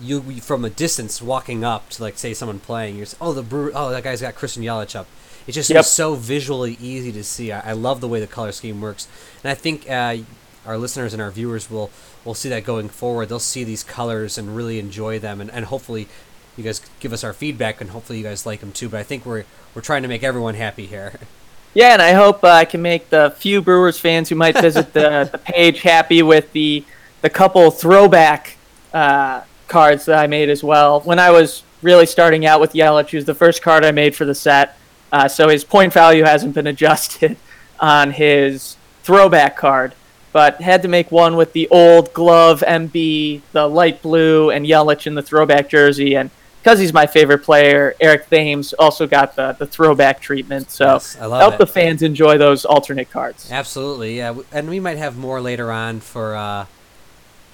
you 0.00 0.20
from 0.40 0.64
a 0.64 0.70
distance 0.70 1.20
walking 1.22 1.64
up 1.64 1.88
to 1.90 2.02
like 2.02 2.18
say 2.18 2.34
someone 2.34 2.58
playing, 2.58 2.96
you're 2.96 3.06
oh 3.20 3.32
the 3.32 3.42
brewer 3.42 3.70
oh 3.74 3.90
that 3.90 4.02
guy's 4.02 4.20
got 4.20 4.34
Christian 4.34 4.62
Yelich 4.62 4.96
up. 4.96 5.06
It 5.46 5.52
just 5.52 5.70
Yep. 5.70 5.84
so 5.84 6.14
visually 6.14 6.76
easy 6.80 7.12
to 7.12 7.22
see. 7.24 7.52
I, 7.52 7.70
I 7.70 7.72
love 7.72 8.00
the 8.00 8.08
way 8.08 8.20
the 8.20 8.26
color 8.26 8.52
scheme 8.52 8.80
works, 8.80 9.06
and 9.42 9.50
I 9.50 9.54
think 9.54 9.88
uh, 9.90 10.16
our 10.64 10.78
listeners 10.78 11.12
and 11.12 11.20
our 11.20 11.30
viewers 11.30 11.70
will 11.70 11.90
will 12.24 12.34
see 12.34 12.48
that 12.48 12.64
going 12.64 12.88
forward. 12.88 13.28
They'll 13.28 13.38
see 13.38 13.64
these 13.64 13.82
colors 13.84 14.38
and 14.38 14.56
really 14.56 14.78
enjoy 14.78 15.18
them, 15.18 15.40
and, 15.40 15.50
and 15.50 15.66
hopefully 15.66 16.08
you 16.56 16.64
guys 16.64 16.80
give 17.00 17.12
us 17.12 17.24
our 17.24 17.32
feedback, 17.32 17.80
and 17.80 17.90
hopefully 17.90 18.18
you 18.18 18.24
guys 18.24 18.46
like 18.46 18.60
them 18.60 18.72
too. 18.72 18.88
But 18.88 19.00
I 19.00 19.02
think 19.02 19.24
we're 19.24 19.44
we're 19.74 19.82
trying 19.82 20.02
to 20.02 20.08
make 20.08 20.22
everyone 20.22 20.54
happy 20.54 20.86
here. 20.86 21.14
Yeah, 21.74 21.94
and 21.94 22.02
I 22.02 22.12
hope 22.12 22.44
uh, 22.44 22.48
I 22.48 22.66
can 22.66 22.82
make 22.82 23.08
the 23.08 23.34
few 23.38 23.62
Brewers 23.62 23.98
fans 23.98 24.28
who 24.28 24.34
might 24.34 24.60
visit 24.60 24.92
the, 24.92 25.26
the 25.32 25.38
page 25.38 25.80
happy 25.80 26.22
with 26.22 26.52
the 26.52 26.84
the 27.22 27.30
couple 27.30 27.70
throwback 27.70 28.58
uh, 28.92 29.42
cards 29.68 30.04
that 30.04 30.18
I 30.18 30.26
made 30.26 30.50
as 30.50 30.62
well. 30.62 31.00
When 31.00 31.18
I 31.18 31.30
was 31.30 31.62
really 31.80 32.04
starting 32.04 32.44
out 32.44 32.60
with 32.60 32.74
Yelich, 32.74 33.08
he 33.08 33.16
was 33.16 33.24
the 33.24 33.34
first 33.34 33.62
card 33.62 33.86
I 33.86 33.90
made 33.90 34.14
for 34.14 34.26
the 34.26 34.34
set, 34.34 34.76
uh, 35.12 35.28
so 35.28 35.48
his 35.48 35.64
point 35.64 35.94
value 35.94 36.24
hasn't 36.24 36.54
been 36.54 36.66
adjusted 36.74 37.38
on 37.80 38.10
his 38.10 38.76
throwback 39.02 39.56
card. 39.56 39.94
But 40.32 40.60
had 40.60 40.82
to 40.82 40.88
make 40.88 41.10
one 41.10 41.36
with 41.36 41.52
the 41.52 41.68
old 41.68 42.12
glove 42.14 42.62
MB, 42.66 43.42
the 43.52 43.66
light 43.66 44.02
blue, 44.02 44.50
and 44.50 44.66
Yelich 44.66 45.06
in 45.06 45.14
the 45.14 45.22
throwback 45.22 45.68
jersey, 45.68 46.16
and 46.16 46.30
because 46.62 46.78
he's 46.78 46.92
my 46.92 47.06
favorite 47.06 47.42
player, 47.42 47.94
Eric 48.00 48.30
Thames 48.30 48.72
also 48.74 49.06
got 49.06 49.34
the, 49.34 49.52
the 49.52 49.66
throwback 49.66 50.20
treatment. 50.20 50.70
So 50.70 50.84
Yes, 50.92 51.16
I 51.20 51.26
love 51.26 51.40
help 51.40 51.54
it. 51.54 51.58
the 51.58 51.66
fans 51.66 52.02
enjoy 52.02 52.38
those 52.38 52.64
alternate 52.64 53.10
cards. 53.10 53.50
Absolutely, 53.50 54.16
yeah, 54.18 54.34
and 54.52 54.68
we 54.70 54.78
might 54.80 54.98
have 54.98 55.16
more 55.16 55.40
later 55.40 55.72
on 55.72 56.00
for 56.00 56.36
uh, 56.36 56.66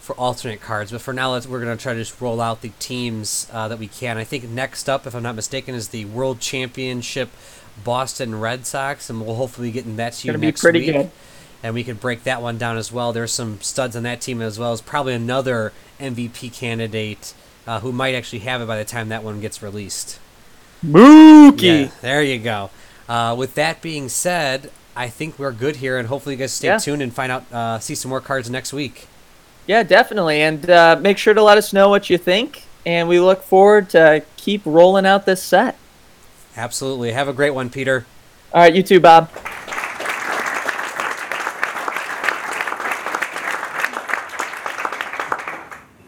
for 0.00 0.14
alternate 0.16 0.60
cards. 0.60 0.90
But 0.92 1.00
for 1.00 1.12
now, 1.12 1.32
let's 1.32 1.46
we're 1.46 1.58
gonna 1.60 1.76
try 1.76 1.94
to 1.94 1.98
just 1.98 2.20
roll 2.20 2.40
out 2.40 2.60
the 2.60 2.70
teams 2.78 3.48
uh, 3.52 3.68
that 3.68 3.78
we 3.78 3.86
can. 3.88 4.18
I 4.18 4.24
think 4.24 4.44
next 4.44 4.88
up, 4.88 5.06
if 5.06 5.14
I'm 5.14 5.22
not 5.22 5.34
mistaken, 5.34 5.74
is 5.74 5.88
the 5.88 6.04
World 6.06 6.40
Championship 6.40 7.30
Boston 7.84 8.38
Red 8.40 8.66
Sox, 8.66 9.08
and 9.08 9.24
we'll 9.24 9.36
hopefully 9.36 9.70
get 9.70 9.84
in 9.86 9.96
that 9.96 10.12
to 10.14 10.26
you 10.26 10.32
Gonna 10.32 10.40
be 10.40 10.46
next 10.48 10.60
pretty 10.60 10.80
week. 10.80 10.92
good. 10.92 11.10
And 11.62 11.74
we 11.74 11.82
could 11.82 11.98
break 11.98 12.22
that 12.22 12.40
one 12.40 12.56
down 12.56 12.76
as 12.76 12.92
well. 12.92 13.12
There's 13.12 13.32
some 13.32 13.60
studs 13.60 13.96
on 13.96 14.04
that 14.04 14.20
team 14.20 14.40
as 14.40 14.60
well 14.60 14.72
as 14.72 14.80
probably 14.80 15.14
another 15.14 15.72
MVP 15.98 16.52
candidate 16.52 17.34
uh, 17.68 17.80
who 17.80 17.92
might 17.92 18.14
actually 18.14 18.38
have 18.40 18.60
it 18.62 18.66
by 18.66 18.76
the 18.78 18.84
time 18.84 19.10
that 19.10 19.22
one 19.22 19.40
gets 19.40 19.62
released. 19.62 20.18
Mookie. 20.84 21.82
Yeah, 21.82 21.90
there 22.00 22.22
you 22.22 22.38
go. 22.38 22.70
Uh, 23.08 23.34
with 23.38 23.54
that 23.54 23.82
being 23.82 24.08
said, 24.08 24.70
I 24.96 25.08
think 25.08 25.38
we're 25.38 25.52
good 25.52 25.76
here, 25.76 25.98
and 25.98 26.08
hopefully 26.08 26.34
you 26.34 26.38
guys 26.38 26.52
stay 26.52 26.68
Yeah. 26.68 26.78
tuned 26.78 27.02
and 27.02 27.12
find 27.12 27.30
out, 27.30 27.44
uh, 27.52 27.78
see 27.78 27.94
some 27.94 28.08
more 28.08 28.20
cards 28.20 28.48
next 28.48 28.72
week. 28.72 29.06
Yeah, 29.66 29.82
definitely. 29.82 30.40
And 30.40 30.68
uh, 30.70 30.96
make 31.00 31.18
sure 31.18 31.34
to 31.34 31.42
let 31.42 31.58
us 31.58 31.72
know 31.72 31.88
what 31.90 32.08
you 32.08 32.16
think. 32.16 32.64
And 32.86 33.06
we 33.06 33.20
look 33.20 33.42
forward 33.42 33.90
to 33.90 34.22
keep 34.38 34.62
rolling 34.64 35.04
out 35.04 35.26
this 35.26 35.42
set. 35.42 35.76
Absolutely. 36.56 37.12
Have 37.12 37.28
a 37.28 37.32
great 37.34 37.50
one, 37.50 37.68
Peter. 37.68 38.06
All 38.52 38.62
right, 38.62 38.74
you 38.74 38.82
too, 38.82 38.98
Bob. 38.98 39.28